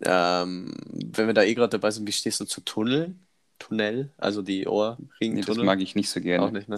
[0.00, 3.14] ähm, wenn wir da eh gerade dabei sind, wie stehst du zu Tunnel?
[3.58, 4.66] Tunnel, also die
[5.20, 6.44] Nee, das mag ich nicht so gerne.
[6.44, 6.76] auch nicht, ne?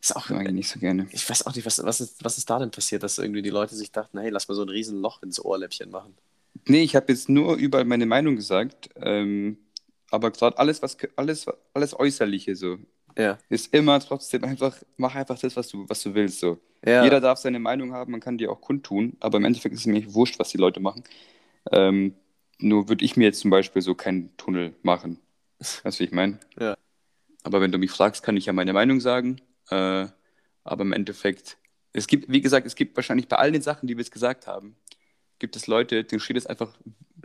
[0.00, 1.06] Ist auch, mag ich nicht so gerne.
[1.12, 3.50] ich weiß auch nicht, was, was, ist, was ist da denn passiert, dass irgendwie die
[3.50, 6.16] Leute sich dachten, hey, lass mal so ein riesen Loch ins Ohrläppchen machen.
[6.66, 8.90] Nee, ich habe jetzt nur überall meine Meinung gesagt.
[8.96, 9.58] Ähm,
[10.10, 12.78] aber gerade alles, was alles, alles Äußerliche so,
[13.16, 13.38] Ja.
[13.48, 16.40] ist immer trotzdem einfach, mach einfach das, was du, was du willst.
[16.40, 16.58] So.
[16.84, 17.04] ja.
[17.04, 19.86] Jeder darf seine Meinung haben, man kann die auch kundtun, aber im Endeffekt ist es
[19.86, 21.04] mir wurscht, was die Leute machen.
[21.72, 22.14] Ähm,
[22.58, 25.18] nur würde ich mir jetzt zum Beispiel so keinen Tunnel machen.
[25.58, 26.38] Weißt du, wie ich meine?
[26.58, 26.76] Ja.
[27.42, 29.40] Aber wenn du mich fragst, kann ich ja meine Meinung sagen.
[29.70, 30.06] Äh,
[30.64, 31.56] aber im Endeffekt,
[31.92, 34.46] es gibt, wie gesagt, es gibt wahrscheinlich bei all den Sachen, die wir jetzt gesagt
[34.46, 34.76] haben,
[35.40, 36.72] gibt es Leute, denen steht es einfach.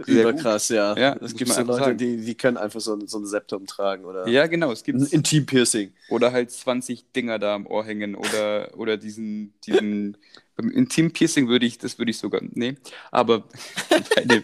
[0.08, 0.98] Überkrass, ja.
[0.98, 1.98] Ja, es gibt so Leute, sagen.
[1.98, 5.06] die, die können einfach so, so ein Septum tragen oder Ja, genau, es gibt ein
[5.06, 5.94] Intim-Piercing.
[6.10, 10.18] Oder halt 20 Dinger da am Ohr hängen oder, oder diesen, diesen
[10.58, 12.76] beim Intim-Piercing würde ich, das würde ich sogar, nee,
[13.12, 13.48] aber
[14.16, 14.44] bei dem,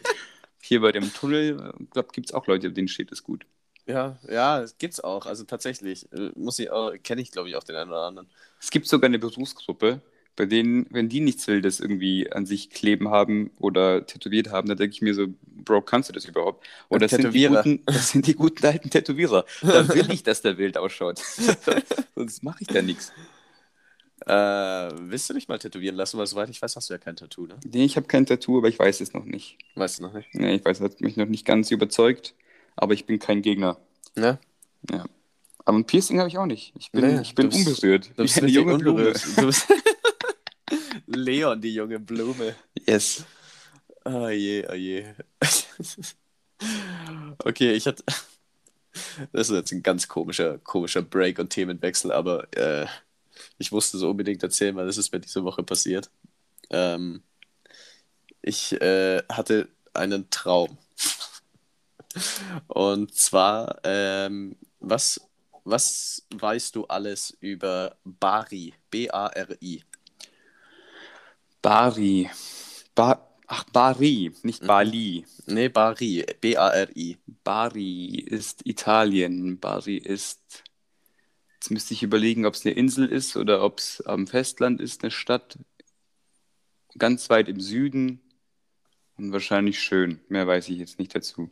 [0.61, 3.45] hier bei dem Tunnel, glaube gibt es auch Leute, denen steht es gut.
[3.87, 5.25] Ja, ja, es gibt's auch.
[5.25, 6.11] Also tatsächlich.
[6.13, 6.69] Äh, Muss ich
[7.03, 8.29] kenne ich, glaube ich, auch den einen oder anderen.
[8.59, 10.01] Es gibt sogar eine Berufsgruppe,
[10.35, 14.77] bei denen, wenn die nichts Wildes irgendwie an sich kleben haben oder tätowiert haben, dann
[14.77, 16.65] denke ich mir so, Bro, kannst du das überhaupt?
[16.89, 19.45] Oder das sind, die guten, das sind die guten alten Tätowierer.
[19.61, 21.19] Da will ich, dass der wild ausschaut.
[22.15, 23.11] Sonst mache ich da nichts.
[24.25, 26.17] Äh, willst du dich mal tätowieren lassen?
[26.17, 27.55] Weil soweit ich weiß, hast du ja kein Tattoo, ne?
[27.65, 29.57] Nee, ich habe kein Tattoo, aber ich weiß es noch nicht.
[29.75, 30.29] Weißt du noch nicht?
[30.33, 32.35] Nee, ich weiß, es hat mich noch nicht ganz überzeugt,
[32.75, 33.77] aber ich bin kein Gegner.
[34.15, 34.37] Ne?
[34.91, 35.05] Ja.
[35.65, 36.73] Aber ein Piercing habe ich auch nicht.
[36.77, 38.11] Ich bin, Nee, ich bin du bist- unberührt.
[38.15, 38.99] Du bist eine junge Blume.
[38.99, 39.25] unberührt.
[39.37, 39.67] Du bist
[41.07, 42.55] Leon, die junge Blume.
[42.87, 43.25] Yes.
[44.05, 45.13] Oh je, oh je.
[47.43, 48.03] okay, ich hatte.
[49.31, 52.87] Das ist jetzt ein ganz komischer, komischer Break und Themenwechsel, aber äh,
[53.57, 56.09] ich musste so unbedingt erzählen, weil das ist mir diese Woche passiert.
[56.69, 57.23] Ähm,
[58.41, 60.77] ich äh, hatte einen Traum.
[62.67, 65.21] Und zwar, ähm, was,
[65.63, 68.73] was weißt du alles über Bari?
[68.89, 69.83] B-A-R-I.
[71.61, 72.29] Bari.
[72.95, 74.67] Ba Ach, Bari, nicht Mhm.
[74.67, 75.25] Bali.
[75.45, 76.25] Nee, Bari.
[76.39, 77.17] B-A-R-I.
[77.43, 79.59] Bari ist Italien.
[79.59, 80.63] Bari ist.
[81.55, 85.03] Jetzt müsste ich überlegen, ob es eine Insel ist oder ob es am Festland ist,
[85.03, 85.59] eine Stadt.
[86.97, 88.21] Ganz weit im Süden.
[89.17, 90.21] Und wahrscheinlich schön.
[90.29, 91.49] Mehr weiß ich jetzt nicht dazu.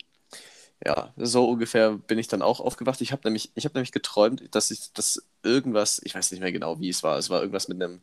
[0.86, 3.02] Ja, so ungefähr bin ich dann auch aufgewacht.
[3.02, 6.52] Ich habe nämlich, ich hab nämlich geträumt, dass ich dass irgendwas, ich weiß nicht mehr
[6.54, 7.18] genau, wie es war.
[7.18, 8.02] Es war irgendwas mit einem,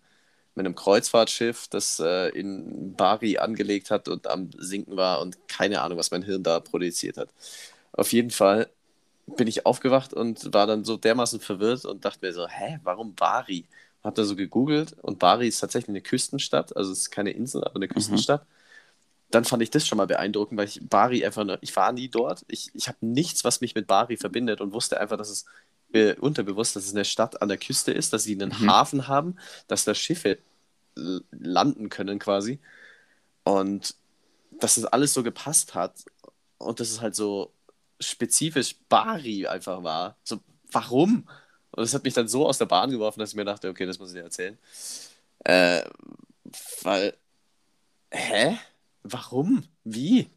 [0.57, 5.83] mit einem Kreuzfahrtschiff, das äh, in Bari angelegt hat und am Sinken war und keine
[5.83, 7.31] Ahnung, was mein Hirn da produziert hat.
[7.93, 8.71] Auf jeden Fall
[9.27, 13.15] bin ich aufgewacht und war dann so dermaßen verwirrt und dachte mir so, hä, warum
[13.15, 13.67] Bari?
[14.05, 17.65] Hab da so gegoogelt und Bari ist tatsächlich eine Küstenstadt, also es ist keine Insel,
[17.65, 18.47] aber eine Küstenstadt
[19.31, 22.09] dann fand ich das schon mal beeindruckend, weil ich Bari einfach, nur- ich war nie
[22.09, 22.45] dort.
[22.49, 25.47] Ich, ich habe nichts, was mich mit Bari verbindet und wusste einfach, dass es
[25.93, 28.70] äh, unterbewusst, dass es eine Stadt an der Küste ist, dass sie einen Mhm.
[28.70, 29.37] Hafen haben,
[29.68, 30.39] dass da Schiffe
[31.30, 32.59] landen können quasi
[33.45, 33.95] und
[34.51, 36.05] dass es alles so gepasst hat
[36.59, 37.53] und dass es halt so
[38.01, 40.16] spezifisch Bari einfach war.
[40.24, 40.41] So,
[40.72, 41.28] warum?
[41.70, 43.87] Und das hat mich dann so aus der Bahn geworfen, dass ich mir dachte, okay,
[43.87, 44.59] das muss ich dir erzählen.
[45.45, 45.82] Äh,
[46.82, 47.16] weil,
[48.11, 48.59] hä?
[49.03, 49.64] Warum?
[49.84, 50.30] Wie?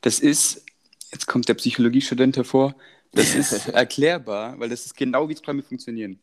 [0.00, 0.64] Das ist,
[1.12, 2.74] jetzt kommt der Psychologiestudent hervor,
[3.12, 6.20] das ist erklärbar, weil das ist genau wie Träume funktionieren.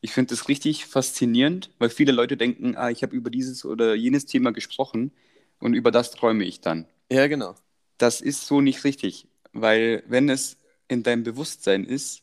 [0.00, 3.94] Ich finde das richtig faszinierend, weil viele Leute denken, ah, ich habe über dieses oder
[3.94, 5.12] jenes Thema gesprochen
[5.60, 6.86] und über das träume ich dann.
[7.10, 7.54] Ja, genau.
[7.98, 10.58] Das ist so nicht richtig, weil wenn es
[10.88, 12.22] in deinem Bewusstsein ist,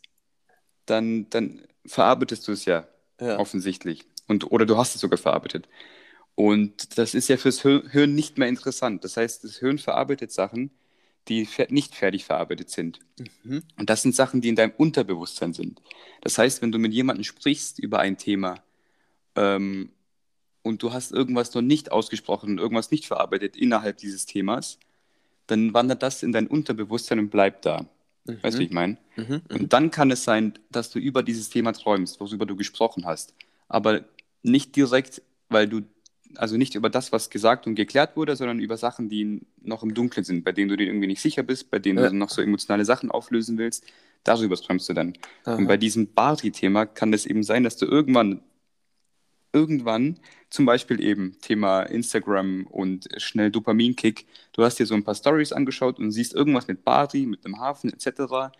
[0.85, 2.87] dann, dann verarbeitest du es ja
[3.21, 3.37] Ja.
[3.39, 4.05] offensichtlich.
[4.27, 5.67] Und, oder du hast es sogar verarbeitet.
[6.35, 9.03] Und das ist ja fürs Hir- Hirn nicht mehr interessant.
[9.03, 10.71] Das heißt, das Hirn verarbeitet Sachen,
[11.29, 12.99] die nicht fertig verarbeitet sind.
[13.43, 13.63] Mhm.
[13.77, 15.81] Und das sind Sachen, die in deinem Unterbewusstsein sind.
[16.21, 18.55] Das heißt, wenn du mit jemandem sprichst über ein Thema
[19.35, 19.91] ähm,
[20.63, 24.79] und du hast irgendwas noch nicht ausgesprochen, irgendwas nicht verarbeitet innerhalb dieses Themas,
[25.47, 27.85] dann wandert das in dein Unterbewusstsein und bleibt da.
[28.25, 28.43] Mhm.
[28.43, 28.97] Weißt du, wie ich meine?
[29.15, 29.41] Mhm, mhm.
[29.49, 33.33] Und dann kann es sein, dass du über dieses Thema träumst, worüber du gesprochen hast.
[33.67, 34.05] Aber
[34.41, 35.81] nicht direkt, weil du,
[36.35, 39.93] also nicht über das, was gesagt und geklärt wurde, sondern über Sachen, die noch im
[39.93, 42.09] Dunkeln sind, bei denen du dir irgendwie nicht sicher bist, bei denen ja.
[42.09, 43.85] du noch so emotionale Sachen auflösen willst.
[44.23, 45.13] Darüber träumst du dann.
[45.45, 45.55] Aha.
[45.55, 48.41] Und bei diesem Bari-Thema kann es eben sein, dass du irgendwann,
[49.53, 50.19] irgendwann
[50.49, 54.25] zum Beispiel eben Thema Instagram und schnell Dopaminkick.
[54.51, 57.59] Du hast dir so ein paar Stories angeschaut und siehst irgendwas mit Bari, mit dem
[57.59, 58.53] Hafen etc.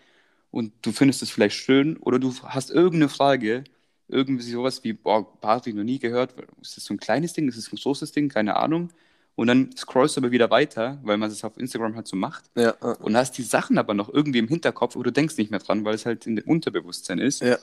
[0.51, 3.63] Und du findest es vielleicht schön oder du hast irgendeine Frage,
[4.09, 6.33] irgendwie sowas wie, boah, Bari noch nie gehört.
[6.61, 7.47] Ist das so ein kleines Ding?
[7.47, 8.29] Ist das ein großes Ding?
[8.29, 8.91] Keine Ahnung.
[9.35, 12.49] Und dann scrollst du aber wieder weiter, weil man es auf Instagram halt so macht.
[12.55, 12.91] Ja, ja.
[12.93, 15.85] Und hast die Sachen aber noch irgendwie im Hinterkopf, oder du denkst nicht mehr dran,
[15.85, 17.41] weil es halt in dem Unterbewusstsein ist.
[17.41, 17.57] Ja.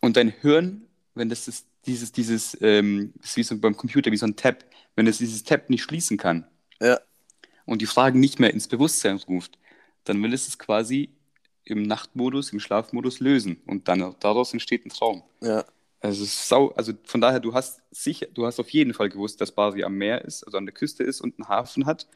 [0.00, 0.82] Und dein Hirn,
[1.14, 4.64] wenn das ist, dieses, dieses, ähm, ist wie so beim Computer, wie so ein Tab,
[4.96, 6.44] wenn es dieses Tab nicht schließen kann
[7.64, 9.58] und die Fragen nicht mehr ins Bewusstsein ruft,
[10.04, 11.10] dann will es es quasi
[11.70, 15.22] im Nachtmodus, im Schlafmodus lösen und dann daraus entsteht ein Traum.
[15.40, 15.64] Ja.
[16.00, 19.52] Also, sau, also von daher, du hast sicher, du hast auf jeden Fall gewusst, dass
[19.52, 22.06] Bari am Meer ist, also an der Küste ist und einen Hafen hat.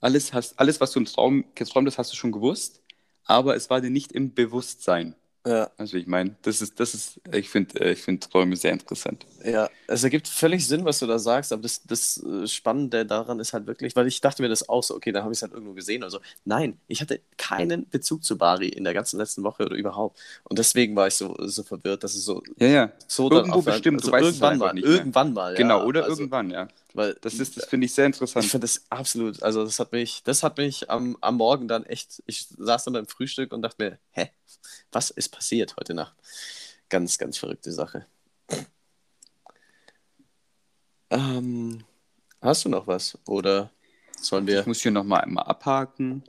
[0.00, 2.82] Alles, hast, alles was du im Traum geträumt hast, hast du schon gewusst,
[3.24, 5.16] aber es war dir nicht im Bewusstsein.
[5.46, 5.70] Ja.
[5.76, 9.26] Also ich meine, das ist, das ist, ich finde, äh, ich finde Träume sehr interessant.
[9.44, 13.38] Ja, es ergibt völlig Sinn, was du da sagst, aber das, das äh, Spannende daran
[13.40, 15.42] ist halt wirklich, weil ich dachte mir das auch so, okay, da habe ich es
[15.42, 16.20] halt irgendwo gesehen oder so.
[16.46, 20.18] Nein, ich hatte keinen Bezug zu Bari in der ganzen letzten Woche oder überhaupt.
[20.44, 22.42] Und deswegen war ich so, so verwirrt, dass es so.
[22.58, 22.92] Ja, ja.
[23.06, 25.52] So Irgendwo bestimmt, also du weißt irgendwann mal, nicht irgendwann mal.
[25.52, 25.58] Ja.
[25.58, 26.68] Genau, oder also, irgendwann, ja.
[26.94, 28.44] Weil das ist, das finde ich sehr interessant.
[28.44, 31.84] Ich finde das absolut, also das hat mich, das hat mich am, am Morgen dann
[31.84, 34.30] echt, ich saß dann beim Frühstück und dachte mir, hä,
[34.92, 36.14] was ist passiert heute Nacht?
[36.88, 38.06] Ganz, ganz verrückte Sache.
[41.10, 41.84] Ähm,
[42.40, 43.18] hast du noch was?
[43.26, 43.70] Oder
[44.20, 44.60] sollen wir.
[44.60, 46.22] Ich muss hier nochmal einmal abhaken.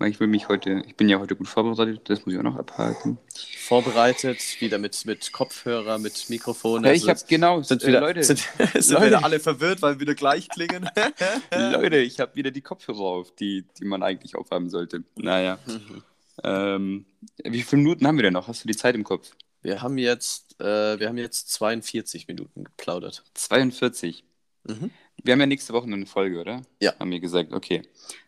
[0.00, 2.42] Weil ich will mich heute, ich bin ja heute gut vorbereitet, das muss ich auch
[2.42, 3.18] noch abhalten.
[3.58, 6.84] Vorbereitet, wieder mit, mit Kopfhörer, mit Mikrofon.
[6.84, 8.38] Ja, also ich habe genau, sind wieder, Leute, sind,
[8.72, 9.06] sind Leute.
[9.08, 10.88] wieder alle verwirrt, weil wir wieder gleich klingen.
[11.54, 15.04] Leute, ich habe wieder die Kopfhörer auf, die, die man eigentlich aufhaben sollte.
[15.16, 15.58] Naja.
[15.66, 16.02] Mhm.
[16.44, 17.04] ähm,
[17.44, 18.48] wie viele Minuten haben wir denn noch?
[18.48, 19.32] Hast du die Zeit im Kopf?
[19.60, 23.22] Wir haben jetzt, äh, wir haben jetzt 42 Minuten geplaudert.
[23.34, 24.24] 42?
[24.64, 24.92] Mhm.
[25.22, 26.62] Wir haben ja nächste Woche noch eine Folge, oder?
[26.80, 26.94] Ja.
[26.98, 27.82] Haben wir gesagt, okay.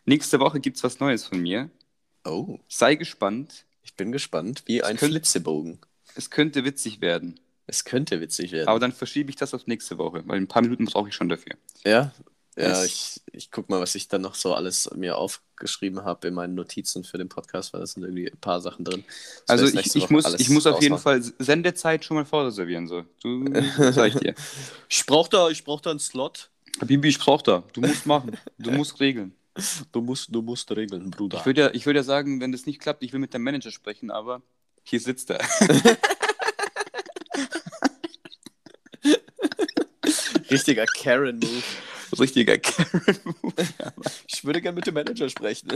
[0.05, 1.69] Nächste Woche gibt es was Neues von mir.
[2.25, 2.59] Oh.
[2.67, 3.65] Sei gespannt.
[3.81, 5.79] Ich bin gespannt, wie ein könnte, Flitzebogen.
[6.15, 7.39] Es könnte witzig werden.
[7.67, 8.67] Es könnte witzig werden.
[8.67, 11.29] Aber dann verschiebe ich das auf nächste Woche, weil ein paar Minuten brauche ich schon
[11.29, 11.55] dafür.
[11.83, 12.13] Ja,
[12.55, 16.35] ja, ich, ich guck mal, was ich dann noch so alles mir aufgeschrieben habe in
[16.35, 19.03] meinen Notizen für den Podcast, weil da sind irgendwie ein paar Sachen drin.
[19.47, 22.87] Das also ich, ich muss, ich muss auf jeden Fall Sendezeit schon mal vorreservieren.
[22.87, 23.05] So.
[23.23, 23.45] Du,
[23.91, 24.35] sag ich dir.
[24.89, 26.51] ich brauche da, brauch da einen Slot.
[26.81, 27.63] Bibi, ich brauche da.
[27.73, 28.37] Du musst machen.
[28.57, 29.35] Du musst regeln.
[29.91, 31.37] Du musst, du musst regeln, Bruder.
[31.39, 33.69] Ich würde ja, würd ja sagen, wenn das nicht klappt, ich will mit dem Manager
[33.69, 34.41] sprechen, aber
[34.81, 35.39] hier sitzt er.
[40.49, 41.63] Richtiger Karen-Move.
[42.19, 43.53] Richtiger Karen-Move.
[44.27, 45.69] ich würde gerne mit dem Manager sprechen.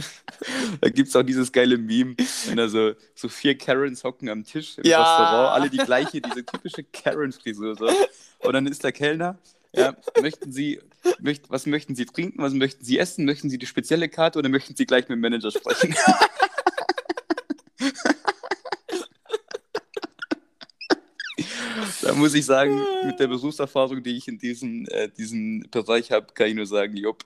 [0.82, 2.16] Da gibt es auch dieses geile Meme,
[2.48, 5.00] wenn da so, so vier Karens hocken am Tisch im ja.
[5.00, 7.76] Restaurant, alle die gleiche, diese typische Karen-Frisur.
[7.76, 7.88] So.
[8.40, 9.38] Und dann ist der Kellner
[9.74, 10.80] ja, möchten Sie,
[11.20, 13.26] möcht, was möchten Sie trinken, was möchten Sie essen?
[13.26, 15.96] Möchten Sie die spezielle Karte oder möchten Sie gleich mit dem Manager sprechen?
[22.02, 26.28] da muss ich sagen, mit der Berufserfahrung, die ich in diesem, äh, diesem Bereich habe,
[26.34, 27.26] kann ich nur sagen, jupp,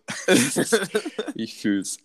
[1.35, 1.97] ich fühl's.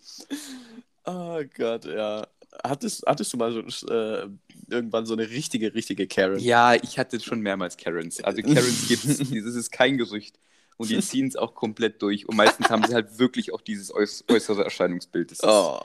[1.05, 2.27] Oh Gott, ja.
[2.63, 4.27] Hattest, hattest du mal so, äh,
[4.69, 6.39] irgendwann so eine richtige, richtige Karen?
[6.39, 8.23] Ja, ich hatte schon mehrmals Karens.
[8.23, 10.39] Also Karens gibt es, das ist kein Gerücht.
[10.77, 12.29] Und die ziehen es auch komplett durch.
[12.29, 15.31] Und meistens haben sie halt wirklich auch dieses äußere Erscheinungsbild.
[15.31, 15.79] Das ist, oh,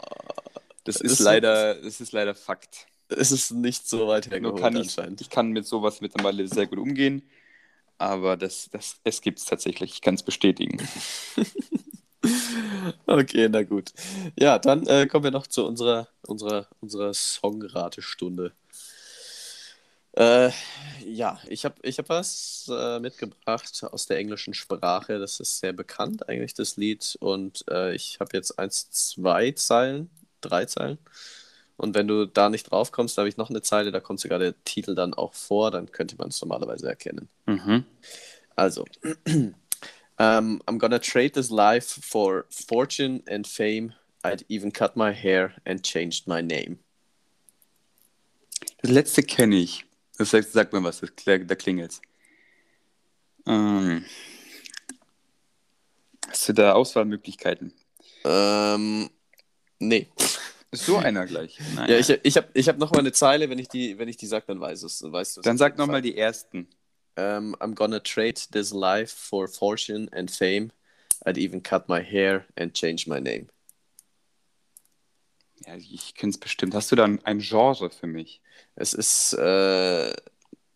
[0.84, 2.86] das ist, ist leider, das ist leider Fakt.
[3.08, 5.20] Es ist nicht so weit hergeholt kann ich, anscheinend.
[5.22, 7.22] Ich kann mit sowas mittlerweile sehr gut umgehen.
[7.96, 9.92] Aber das, das, es gibt es tatsächlich.
[9.94, 10.76] Ich kann es bestätigen.
[13.06, 13.92] Okay, na gut.
[14.38, 18.52] Ja, dann äh, kommen wir noch zu unserer, unserer, unserer Songratestunde.
[20.12, 20.50] Äh,
[21.04, 25.18] ja, ich habe ich hab was äh, mitgebracht aus der englischen Sprache.
[25.18, 27.16] Das ist sehr bekannt eigentlich, das Lied.
[27.20, 30.10] Und äh, ich habe jetzt eins, zwei Zeilen,
[30.40, 30.98] drei Zeilen.
[31.76, 34.20] Und wenn du da nicht drauf kommst, da habe ich noch eine Zeile, da kommt
[34.20, 37.28] sogar der Titel dann auch vor, dann könnte man es normalerweise erkennen.
[37.46, 37.84] Mhm.
[38.54, 38.84] Also,
[39.26, 39.54] um,
[40.18, 43.94] I'm gonna trade this life for fortune and fame.
[44.22, 46.78] I'd even cut my hair and changed my name.
[48.82, 49.84] Das letzte kenne ich.
[50.18, 52.00] Das sagt, sag mir was, das, da klingelt.
[53.46, 54.04] Ähm,
[56.32, 57.74] Hast du da Auswahlmöglichkeiten?
[58.24, 59.10] Ähm,
[59.78, 60.08] nee.
[60.70, 61.58] Ist so einer gleich.
[61.74, 61.88] Naja.
[61.94, 64.16] Ja, ich, ich habe ich hab noch mal eine Zeile, wenn ich die, wenn ich
[64.16, 65.02] die sag, dann weiß es.
[65.02, 66.68] Weißt du es Dann sag nochmal die ersten.
[67.18, 70.70] Um, I'm gonna trade this life for fortune and fame.
[71.26, 73.48] I'd even cut my hair and change my name.
[75.66, 76.74] Ja, ich kenne es bestimmt.
[76.74, 78.40] Hast du da ein, Genre für mich?
[78.74, 80.12] Es ist äh,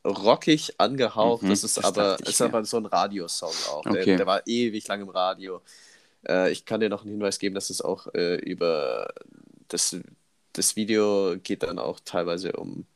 [0.05, 3.83] rockig angehaucht, Mhm, das ist das aber, ist aber so ein Radiosong auch.
[3.91, 4.17] Der, Okay.
[4.17, 5.63] der war ewig lang im Radio.
[6.29, 9.13] Äh, ich kann dir noch einen Hinweis geben, dass es auch äh, über
[9.69, 9.97] das,
[10.53, 12.87] das Video geht dann auch teilweise um.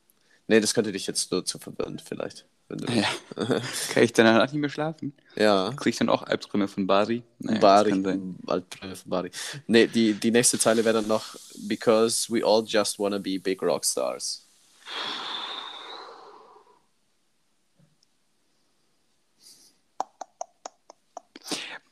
[0.47, 2.45] Nee, das könnte dich jetzt nur zu verwirren, vielleicht.
[2.89, 3.07] Ja.
[3.93, 5.13] Kann ich danach nicht mehr schlafen?
[5.35, 5.71] ja.
[5.75, 7.23] Krieg ich dann auch Albträume von Bari?
[7.39, 8.19] Naja, Bari.
[8.47, 9.31] Albträume von Bari.
[9.67, 11.35] Nee, die, die nächste Zeile wäre dann noch
[11.67, 14.47] Because we all just wanna be big rock stars.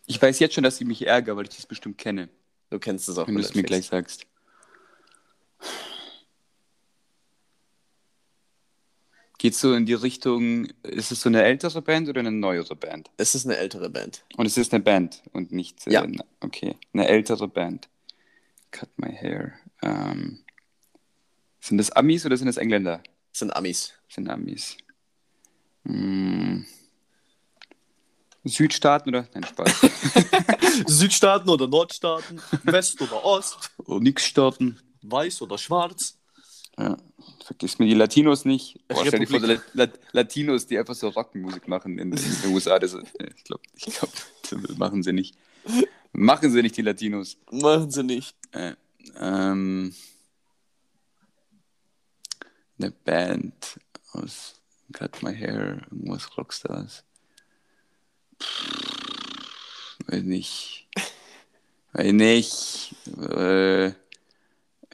[0.06, 2.30] Ich weiß jetzt schon, dass ich mich ärgere, weil ich das bestimmt kenne,
[2.70, 3.28] Du kennst es auch.
[3.28, 4.26] wenn du es mir gleich sagst.
[9.40, 13.10] Geht so in die Richtung, ist es so eine ältere Band oder eine neuere Band?
[13.18, 14.24] Es ist eine ältere Band.
[14.36, 15.88] Und es ist eine Band und nicht.
[15.88, 16.06] äh, Ja.
[16.06, 17.88] ne- okay, eine ältere Band.
[18.72, 19.54] Cut my hair.
[19.82, 20.44] Ähm,
[21.62, 23.02] sind das Amis oder sind das Engländer?
[23.32, 23.94] Das sind Amis.
[24.10, 24.76] Sind Amis.
[25.86, 26.66] Hm.
[28.44, 29.28] Südstaaten oder?
[29.34, 29.82] Nein, Spaß.
[30.88, 34.80] Südstaaten oder Nordstaaten, West oder Ost, oh, nix Staaten.
[35.02, 36.18] weiß oder schwarz.
[36.80, 36.98] Ja.
[37.44, 38.80] Vergiss mir die Latinos nicht.
[38.88, 39.62] Boah, stell dir vor, Republik.
[39.74, 42.80] La La Latinos, die einfach so Rockmusik machen in, in den USA.
[42.80, 44.10] Das, ich glaube, ich glaub,
[44.50, 45.36] das machen sie nicht.
[46.14, 47.38] Machen sie nicht, die Latinos.
[47.52, 48.36] Machen sie nicht.
[48.52, 48.76] Äh,
[49.20, 49.94] ähm,
[52.78, 53.80] eine Band
[54.14, 54.56] aus
[54.94, 57.04] Cut My Hair, irgendwas Rockstars.
[58.42, 59.00] Pff,
[60.08, 60.88] Weiß nicht.
[61.94, 62.96] Weiß nicht.
[63.18, 63.92] Äh,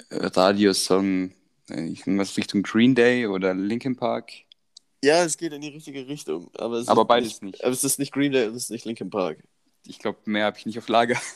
[0.10, 1.35] Radiosong.
[1.70, 4.32] Nicht, Irgendwas Richtung Green Day oder Linkin Park.
[5.03, 6.49] Ja, es geht in die richtige Richtung.
[6.57, 7.63] Aber, es Aber ist beides nicht.
[7.63, 9.43] Aber es ist nicht Green Day und es ist nicht Linkin Park.
[9.86, 11.20] Ich glaube, mehr habe ich nicht auf Lager.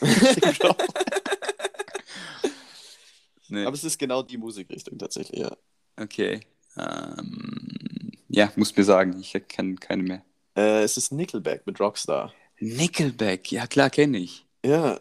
[3.48, 3.64] nee.
[3.64, 5.56] Aber es ist genau die Musikrichtung tatsächlich, ja.
[5.96, 6.40] Okay.
[6.76, 10.24] Ähm, ja, muss mir sagen, ich kenne keine mehr.
[10.56, 12.32] Äh, es ist Nickelback mit Rockstar.
[12.58, 14.46] Nickelback, ja klar, kenne ich.
[14.64, 15.00] Ja.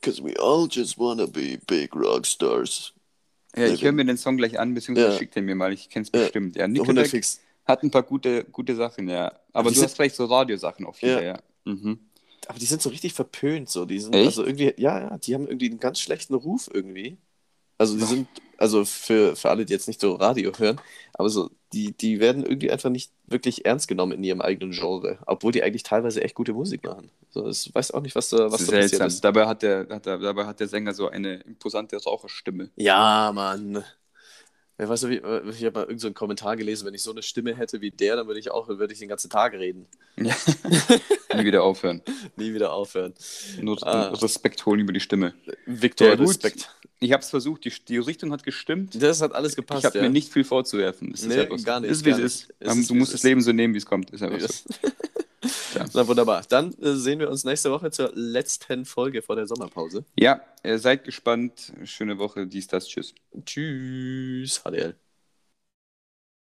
[0.00, 2.94] Because we all just wanna be big rockstars.
[3.56, 5.18] Ja, ich höre mir den Song gleich an, beziehungsweise Ja.
[5.18, 6.56] schickt den mir mal, ich kenne es bestimmt.
[6.56, 7.24] Ja, 100 Nickelback
[7.66, 9.32] hat ein paar gute, gute Sachen, ja.
[9.52, 11.22] Aber Die du hast recht, so Radiosachen auch viele, ja.
[11.22, 11.38] Ja.
[11.64, 11.98] Mhm.
[12.46, 13.84] Aber die sind so richtig verpönt, so.
[13.84, 14.26] Die sind, Echt?
[14.26, 17.18] also irgendwie, ja, ja, die haben irgendwie einen ganz schlechten Ruf irgendwie.
[17.78, 18.28] Also die sind,
[18.58, 20.80] also für, für alle, die jetzt nicht so Radio hören,
[21.14, 25.18] aber so, die, die werden irgendwie einfach nicht wirklich ernst genommen in ihrem eigenen Genre,
[25.26, 27.10] obwohl die eigentlich teilweise echt gute Musik machen.
[27.30, 29.24] So, ich weiß auch nicht, was da, was da passiert ist.
[29.24, 32.70] Dabei hat, der, hat der, dabei hat der Sänger so eine imposante Raucherstimme.
[32.76, 33.84] Ja, Mann.
[34.88, 37.54] Weißt du, wie, ich habe mal irgendeinen so Kommentar gelesen, wenn ich so eine Stimme
[37.54, 39.86] hätte wie der, dann würde ich auch, würde ich den ganzen Tag reden.
[40.16, 40.34] Ja.
[41.36, 42.02] Nie wieder aufhören.
[42.36, 43.14] Nie wieder aufhören.
[43.60, 44.08] Nur Ah.
[44.08, 45.34] Respekt holen über die Stimme.
[45.66, 46.14] Victor, Ja.
[46.14, 46.74] Respekt.
[46.98, 49.00] Ich habe es versucht, die, die Richtung hat gestimmt.
[49.02, 50.02] Das hat alles gepasst, ich habe ja.
[50.04, 51.12] mir nicht viel vorzuwerfen.
[51.12, 51.64] Das ist Nee, so.
[51.64, 52.50] gar nicht, Ist wie es ist.
[52.60, 53.24] Ist, du musst das ist.
[53.24, 54.10] Leben so nehmen, wie es kommt.
[54.10, 54.48] Ist einfach
[55.74, 55.86] Ja.
[55.94, 56.42] Na wunderbar.
[56.48, 60.04] Dann äh, sehen wir uns nächste Woche zur letzten Folge vor der Sommerpause.
[60.18, 61.72] Ja, äh, seid gespannt.
[61.84, 62.46] Schöne Woche.
[62.46, 62.88] Dies, das.
[62.88, 63.14] Tschüss.
[63.44, 64.94] Tschüss, HDL.